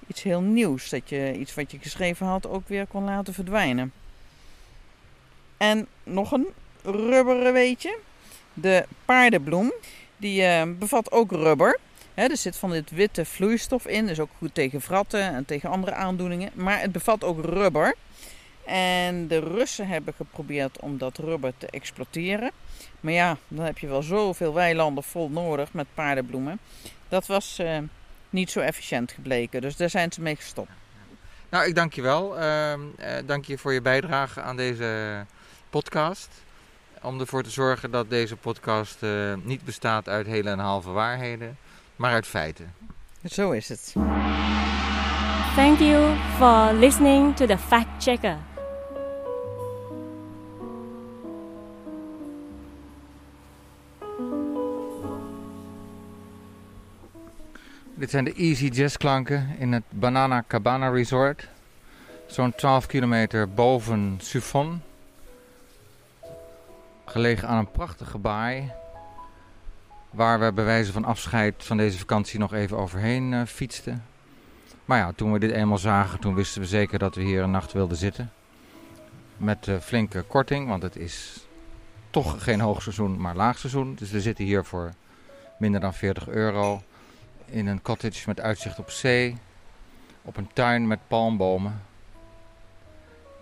[0.07, 0.89] iets heel nieuws.
[0.89, 3.91] Dat je iets wat je geschreven had ook weer kon laten verdwijnen.
[5.57, 6.47] En nog een
[6.83, 7.97] rubberen weetje.
[8.53, 9.71] De paardenbloem,
[10.17, 11.79] die eh, bevat ook rubber.
[12.13, 14.09] Hè, er zit van dit witte vloeistof in.
[14.09, 16.51] is ook goed tegen vratten en tegen andere aandoeningen.
[16.53, 17.95] Maar het bevat ook rubber.
[18.65, 22.51] En de Russen hebben geprobeerd om dat rubber te exploiteren.
[22.99, 26.59] Maar ja, dan heb je wel zoveel weilanden vol nodig met paardenbloemen.
[27.09, 27.77] Dat was eh,
[28.29, 29.61] niet zo efficiënt gebleken.
[29.61, 30.69] Dus daar zijn ze mee gestopt.
[31.49, 32.37] Nou, ik dank je wel.
[32.37, 35.25] Ehm, eh, dank je voor je bijdrage aan deze
[35.69, 36.29] podcast.
[37.07, 41.57] Om ervoor te zorgen dat deze podcast eh, niet bestaat uit hele en halve waarheden,
[41.95, 42.73] maar uit feiten.
[43.23, 43.93] Zo is het.
[45.55, 48.37] Thank you for listening to the fact checker.
[57.95, 61.47] Dit zijn de Easy Jazz klanken in het Banana Cabana Resort.
[62.25, 64.81] Zo'n 12 kilometer boven Sufon.
[67.09, 68.71] Gelegen aan een prachtige baai.
[70.09, 74.05] Waar we bij wijze van afscheid van deze vakantie nog even overheen eh, fietsten.
[74.85, 77.51] Maar ja, toen we dit eenmaal zagen, toen wisten we zeker dat we hier een
[77.51, 78.31] nacht wilden zitten.
[79.37, 81.47] Met eh, flinke korting, want het is
[82.09, 83.95] toch geen hoogseizoen, maar laagseizoen.
[83.95, 84.93] Dus we zitten hier voor
[85.59, 86.81] minder dan 40 euro
[87.45, 89.37] in een cottage met uitzicht op zee.
[90.21, 91.81] op een tuin met palmbomen.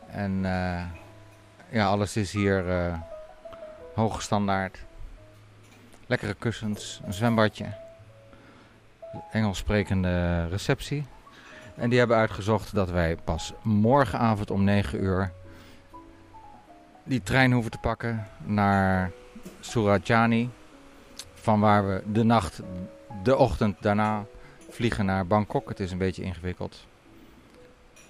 [0.08, 0.86] En eh,
[1.70, 2.64] ja, alles is hier
[3.96, 4.80] hoge standaard.
[6.06, 7.74] Lekkere kussens, een zwembadje.
[9.32, 11.06] Engels sprekende receptie.
[11.76, 15.32] En die hebben uitgezocht dat wij pas morgenavond om 9 uur
[17.04, 19.12] die trein hoeven te pakken naar
[19.60, 20.50] Surajani.
[21.34, 22.62] Van waar we de nacht,
[23.24, 24.26] de ochtend daarna
[24.70, 25.70] vliegen naar Bangkok.
[25.70, 26.86] Het is een beetje ingewikkeld.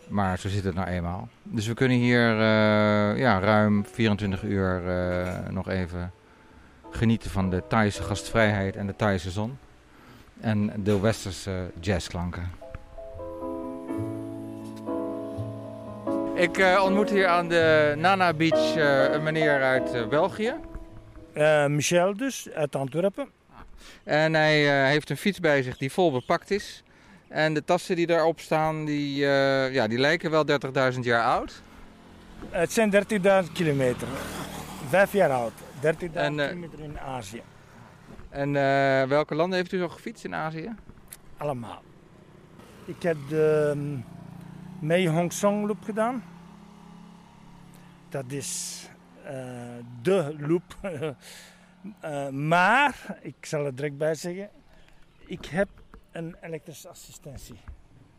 [0.08, 1.28] Maar zo zit het nou eenmaal.
[1.44, 6.12] Dus we kunnen hier eh, ja, ruim 24 uur eh, nog even
[6.90, 9.58] genieten van de Thaise gastvrijheid en de Thaise zon.
[10.40, 12.52] En de westerse jazzklanken.
[16.36, 18.76] Ik eh, ontmoet hier aan de Nana Beach
[19.14, 20.54] een meneer uit België.
[21.68, 23.28] Michel dus, uit Antwerpen.
[24.04, 26.84] En hij heeft een fiets bij zich die vol bepakt is.
[27.28, 31.62] En de tassen die daarop staan, die, eh, ja, die lijken wel 30.000 jaar oud.
[32.50, 34.08] Het zijn 30.000 kilometer.
[34.88, 35.54] Vijf jaar oud.
[35.80, 37.42] 30.000 En, eh, kilometer in Azië.
[38.30, 40.76] En eh, welke landen heeft u zo gefietst in Azië?
[41.38, 41.82] Allemaal.
[42.86, 44.06] Ik heb de um,
[44.80, 46.24] Mei Hong Song loop gedaan.
[48.10, 48.84] Dat is
[50.02, 50.76] de loop.
[52.32, 54.50] Maar, ik zal er direct bij zeggen,
[55.26, 55.68] ik heb
[56.16, 57.60] een elektrische assistentie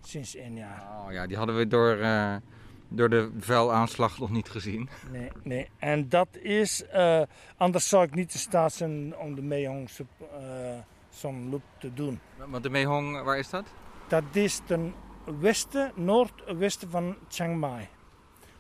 [0.03, 0.83] sinds één jaar.
[1.07, 2.37] Oh ja, die hadden we door, eh,
[2.89, 4.89] door de vuilaanslag nog niet gezien.
[5.11, 5.69] Nee, nee.
[5.79, 7.23] En dat is, eh,
[7.57, 10.79] anders zou ik niet in staat zijn om de Mei Hong Sup- eh,
[11.79, 12.21] te doen.
[12.47, 13.65] Want de Mehong, waar is dat?
[14.09, 14.95] Dat is ten
[15.41, 17.89] westen, noordwesten van Chiang Mai.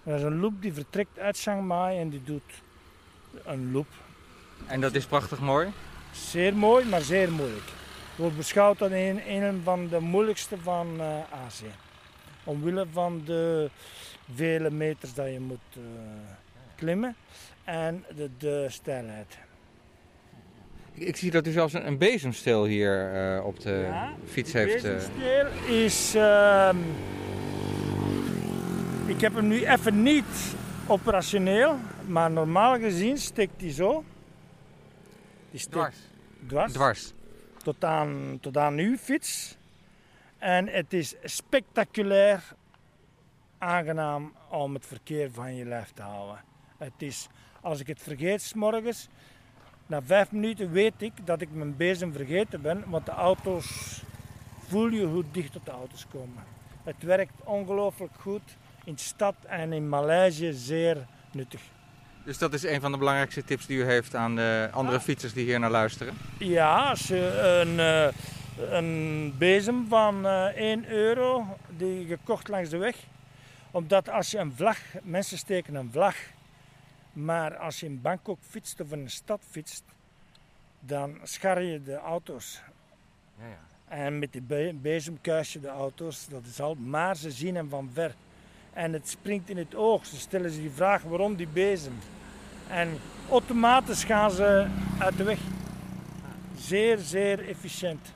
[0.02, 2.62] Dat is een loop die vertrekt uit Chiang Mai en die doet
[3.44, 3.86] een loop.
[4.66, 5.72] En dat is prachtig mooi?
[6.12, 7.70] Zeer mooi, maar zeer moeilijk.
[8.16, 11.06] Wordt beschouwd als een, een van de moeilijkste van eh,
[11.46, 11.70] Azië.
[12.44, 13.70] Omwille van de
[14.34, 15.80] vele meters dat je moet eh,
[16.76, 17.16] klimmen
[17.64, 19.38] en de, de steilheid.
[20.94, 24.52] Ik, ik zie dat u zelfs een, een bezemsteel hier eh, op de Ja, fiets
[24.52, 24.84] heeft.
[24.84, 24.94] eh.
[24.94, 26.14] bezemsteel is.
[26.14, 26.76] ehm,
[29.06, 30.54] ik heb hem nu even niet
[30.86, 31.76] operationeel,
[32.06, 34.04] maar normaal gezien steekt hij zo.
[35.50, 35.96] Die steekt Dwars.
[36.46, 36.72] dwars.
[36.72, 37.12] Dwars.
[37.66, 39.56] Tot aan, tot aan uw fiets.
[40.38, 42.54] En het is spectaculair
[43.58, 46.44] aangenaam om het verkeer van je lijf te houden.
[46.78, 47.28] Het is,
[47.60, 49.08] als ik het vergeet, 's morgens,
[49.86, 54.02] na vijf minuten weet ik dat ik mijn bezem vergeten ben, want de auto's,
[54.58, 56.44] voel je hoe dicht op de auto's komen.
[56.82, 61.62] Het werkt ongelooflijk goed in de stad en in Maleisië zeer nuttig.
[62.26, 65.32] Dus dat is een van de belangrijkste tips die u heeft aan de andere fietsers
[65.32, 66.14] die hier naar luisteren.
[66.38, 72.70] Ja, als je een, eh, een bezem van eh 1 euro die je kocht langs
[72.70, 72.96] de weg.
[73.70, 76.16] Omdat als je een vlag, mensen steken een vlag.
[77.12, 79.82] Maar als je in Bangkok fietst of in een stad fietst,
[80.80, 82.60] dan schar je de auto's.
[83.38, 83.58] Ja, ja.
[83.96, 86.74] En met die be- bezem kuis je de auto's, dat is al.
[86.74, 88.14] Maar ze zien hem van ver.
[88.76, 90.06] En het springt in het oog.
[90.06, 91.98] Ze stellen zich die vraag waarom die bezem.
[92.68, 92.88] En
[93.30, 94.66] automatisch gaan ze
[94.98, 95.38] uit de weg.
[96.58, 98.12] Zeer, zeer efficiënt.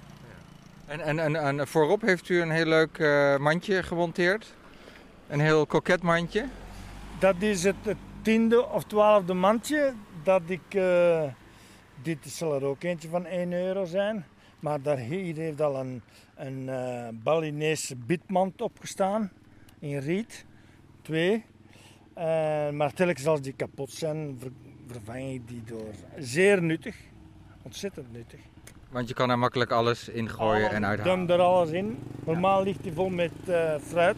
[0.87, 4.55] En, en, en, en voorop heeft u een heel leuk eh, mandje gemonteerd.
[5.29, 6.47] Een heel koket mandje.
[7.19, 9.93] Dat is het, het tiende of twaalfde mandje
[10.23, 10.75] dat ik...
[10.75, 11.23] eh,
[12.03, 14.27] dit zal er ook eentje van 1 euro zijn.
[14.59, 16.03] Maar daar hier heeft al een,
[16.35, 19.31] een eh, Balinese bitmand opgestaan.
[19.79, 20.45] In riet
[21.02, 21.44] Twee.
[22.14, 24.52] Eh, maar telkens als die kapot zijn, ver-
[24.88, 25.94] vervang ik die door.
[26.20, 26.96] Zeer nuttig.
[27.62, 28.40] Ontzettend nuttig.
[28.90, 31.18] Want je kan er makkelijk alles ingooien en uithalen.
[31.28, 31.98] Dump er alles in.
[32.26, 34.16] Normaal ligt die vol met eh, fruit.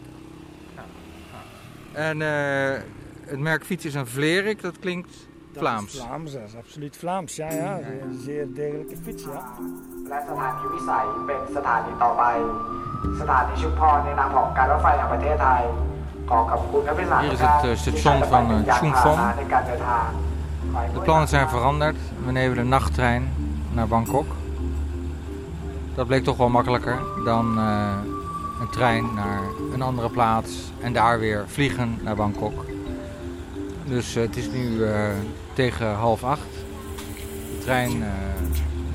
[1.92, 2.80] En eh,
[3.26, 5.10] het merk fiets is een Vlerik, dat klinkt
[5.52, 5.94] Dat Vlaams.
[5.94, 7.36] is Vlaams, dat is absoluut Vlaams.
[7.36, 7.78] Ja, ja.
[8.02, 9.42] Een zeer degelijke fiets, ja.
[10.08, 12.22] และสถานีวิสัยเป็นสถานีต่อไป
[13.20, 15.62] สถานีชุมพรในนามของการรถไฟแห่งประเทศไทย
[16.30, 19.18] ขอขอบคุณผู้โดยสาร Hier ทุ is กท่าน het eh, ที่ station ใช้ van บริ eh, การ Chungfong.
[19.18, 20.08] พาหนะในการเดินทาง
[20.72, 21.96] ขอให้ De ผู้ plannen zijn veranderd.
[22.26, 23.22] We nemen de nachttrein
[23.76, 24.28] naar Bangkok.
[25.96, 27.64] Dat bleek toch wel makkelijker dan eh,
[28.60, 29.40] een trein naar
[29.74, 30.50] een andere plaats
[30.86, 32.56] en daar weer vliegen naar Bangkok.
[33.94, 34.92] Dus eh, het is nu eh,
[35.52, 36.52] tegen half acht.
[37.52, 38.08] De trein eh,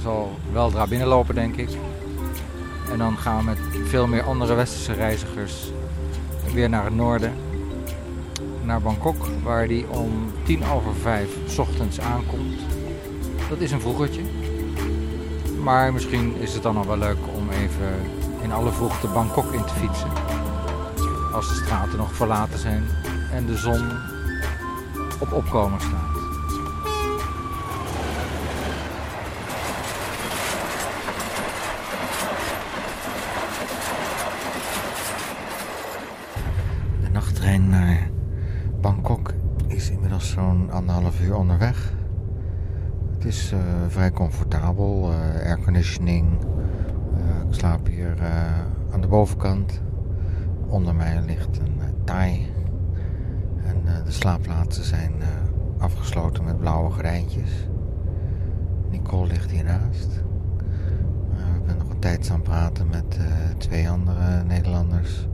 [0.02, 0.22] zal
[0.54, 1.70] weldra binnenlopen, denk ik.
[2.92, 3.58] En dan gaan we met
[3.94, 5.72] veel meer andere westerse reizigers
[6.53, 7.33] weer naar het noorden.
[8.65, 12.61] Naar Bangkok, waar die om tien over vijf ochtends aankomt.
[13.49, 14.23] Dat is een vroegertje.
[15.63, 18.01] Maar misschien is het dan nog wel leuk om even
[18.43, 20.11] in alle vroegte Bangkok in te fietsen.
[21.33, 22.85] als de straten nog verlaten zijn
[23.33, 23.91] en de zon
[25.21, 26.13] op opkomen staat.
[37.03, 38.11] De nachttrein naar
[38.81, 39.33] Bangkok
[40.19, 41.93] inmiddels zo'n anderhalf uur onderweg.
[43.15, 43.59] Het is eh,
[43.89, 46.39] vrij comfortabel, eh, airconditioning.
[47.15, 48.17] Eh, ik slaap hier
[48.93, 49.81] aan de bovenkant.
[50.67, 52.47] Onder mij ligt een taai.
[53.65, 55.13] En de slaapplaatsen zijn
[55.79, 57.69] afgesloten met blauwe gordijntjes.
[58.91, 60.23] Nicole ligt hiernaast.
[61.31, 63.19] we ben nog een tijd aan praten met
[63.59, 65.29] twee andere Nederlanders.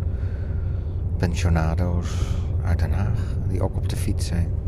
[1.16, 4.63] Pensionado's uit Den Haag, die ook op de fiets zijn.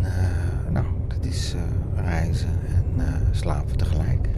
[0.00, 1.60] Uh, nou, dat is uh,
[2.04, 4.28] reizen en uh, slapen tegelijk.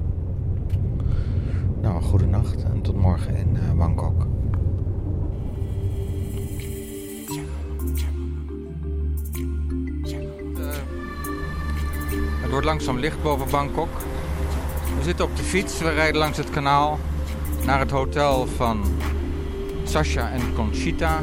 [1.80, 4.26] Nou, goede nacht en tot morgen in Bangkok.
[12.40, 13.88] Het wordt langzaam licht boven Bangkok.
[14.98, 16.98] We zitten op de fiets, we rijden langs het kanaal
[17.64, 18.84] naar het hotel van
[19.84, 21.20] Sasha en Conchita,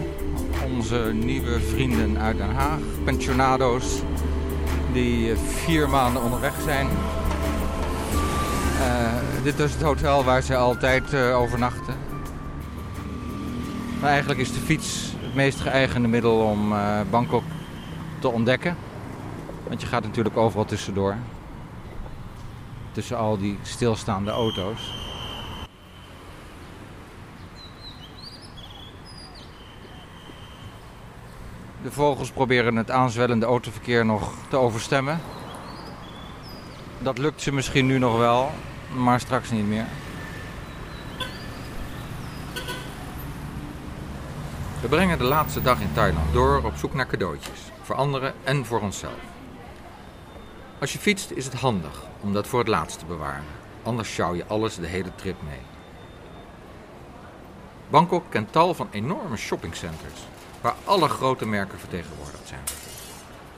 [0.76, 4.02] onze nieuwe vrienden uit Den Haag, pensionado's
[4.94, 6.88] die vier maanden onderweg zijn.
[8.80, 11.95] Uh, dit is het hotel waar ze altijd uh, overnachten.
[14.02, 16.74] Maar eigenlijk is de fiets het meest geëigende middel om
[17.10, 17.44] Bangkok
[18.20, 18.78] te ontdekken.
[19.68, 21.16] Want je gaat natuurlijk overal tussendoor.
[22.91, 25.09] Tussen al die stilstaande auto's.
[31.81, 35.19] De vogels proberen het aanzwellende autoverkeer nog te overstemmen.
[36.99, 38.51] Dat lukt ze misschien nu nog wel,
[38.95, 39.85] maar straks niet meer.
[44.81, 47.60] We brengen de laatste dag in Thailand door op zoek naar cadeautjes.
[47.81, 49.19] Voor anderen en voor onszelf.
[50.80, 53.43] Als je fietst is het handig om dat voor het laatst te bewaren.
[53.84, 55.61] Anders sjouw je alles de hele trip mee.
[57.89, 60.22] Bangkok kent tal van enorme shoppingcenters
[60.61, 62.64] waar alle grote merken vertegenwoordigd zijn.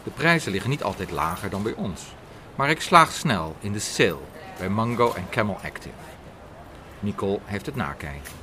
[0.04, 2.02] De prijzen liggen niet altijd lager dan bij ons,
[2.56, 4.20] maar ik slaag snel in de sale
[4.58, 5.96] bij Mango en Camel Active.
[7.00, 8.34] Nicole heeft het nakijken.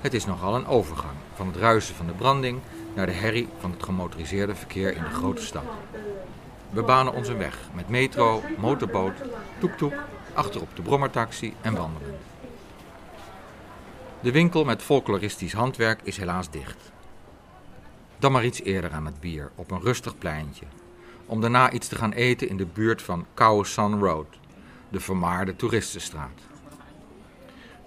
[0.00, 2.60] Het is nogal een overgang van het ruisen van de branding
[2.94, 5.64] naar de herrie van het gemotoriseerde verkeer in de grote stad.
[6.70, 9.16] We banen onze weg met metro, motorboot,
[9.58, 9.94] toektoek,
[10.34, 12.18] achterop de brommertaxi en wandelen.
[14.20, 16.92] De winkel met folkloristisch handwerk is helaas dicht.
[18.18, 20.64] Dan maar iets eerder aan het bier, op een rustig pleintje.
[21.26, 24.26] Om daarna iets te gaan eten in de buurt van Khao San Road,
[24.88, 26.40] de vermaarde toeristenstraat.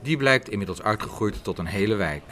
[0.02, 2.24] Die blijkt inmiddels uitgegroeid tot een hele wijk,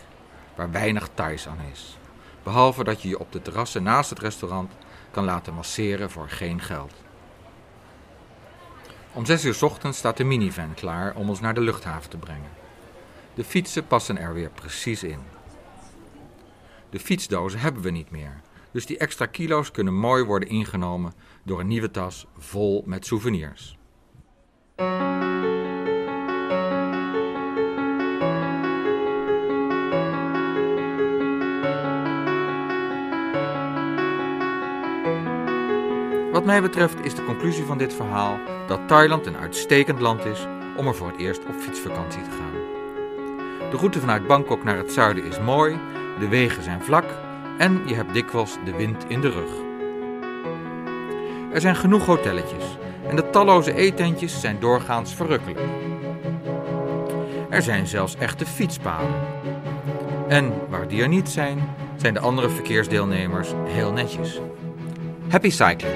[0.56, 1.98] waar weinig Thais aan is.
[2.44, 4.72] Behalve dat je je op de terrassen naast het restaurant
[5.12, 6.94] kan laten masseren voor geen geld.
[9.14, 12.59] Om zes uur ochtends staat de minivan klaar om ons naar de luchthaven te brengen.
[13.40, 15.20] De fietsen passen er weer precies in.
[16.90, 18.42] De fietsdozen hebben we niet meer,
[18.72, 21.14] dus die extra kilo's kunnen mooi worden ingenomen
[21.44, 23.78] door een nieuwe tas vol met souvenirs.
[36.32, 40.48] Wat mij betreft is de conclusie van dit verhaal dat Thailand een uitstekend land is
[40.78, 42.59] om er voor het eerst op fietsvakantie te gaan.
[43.70, 45.80] De route vanuit Bangkok naar het zuiden is mooi,
[46.20, 47.06] de wegen zijn vlak
[47.58, 49.52] en je hebt dikwijls de wind in de rug.
[51.54, 52.64] Er zijn genoeg hotelletjes
[53.08, 55.60] en de talloze eetentjes zijn doorgaans verrukkelijk.
[57.50, 59.16] Er zijn zelfs echte fietspaden.
[60.28, 64.40] En waar die er niet zijn, zijn de andere verkeersdeelnemers heel netjes.
[65.30, 65.94] Happy cycling!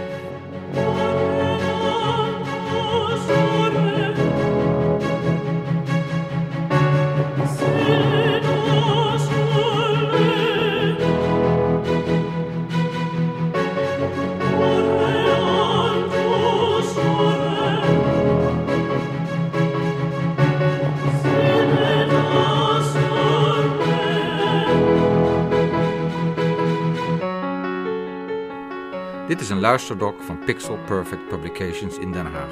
[29.54, 32.52] Een luisterdok van Pixel Perfect Publications in Den Haag,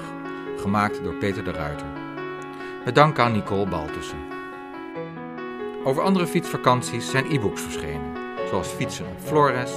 [0.57, 1.85] gemaakt door Peter de Ruiter.
[2.85, 4.17] Met dank aan Nicole Baltussen.
[5.83, 8.11] Over andere fietsvakanties zijn e-books verschenen,
[8.49, 9.71] zoals Fietsen op Flores,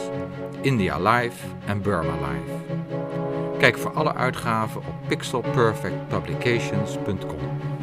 [0.60, 2.52] India Live en Burma Live.
[3.58, 7.73] Kijk voor alle uitgaven op pixelperfectpublications.com.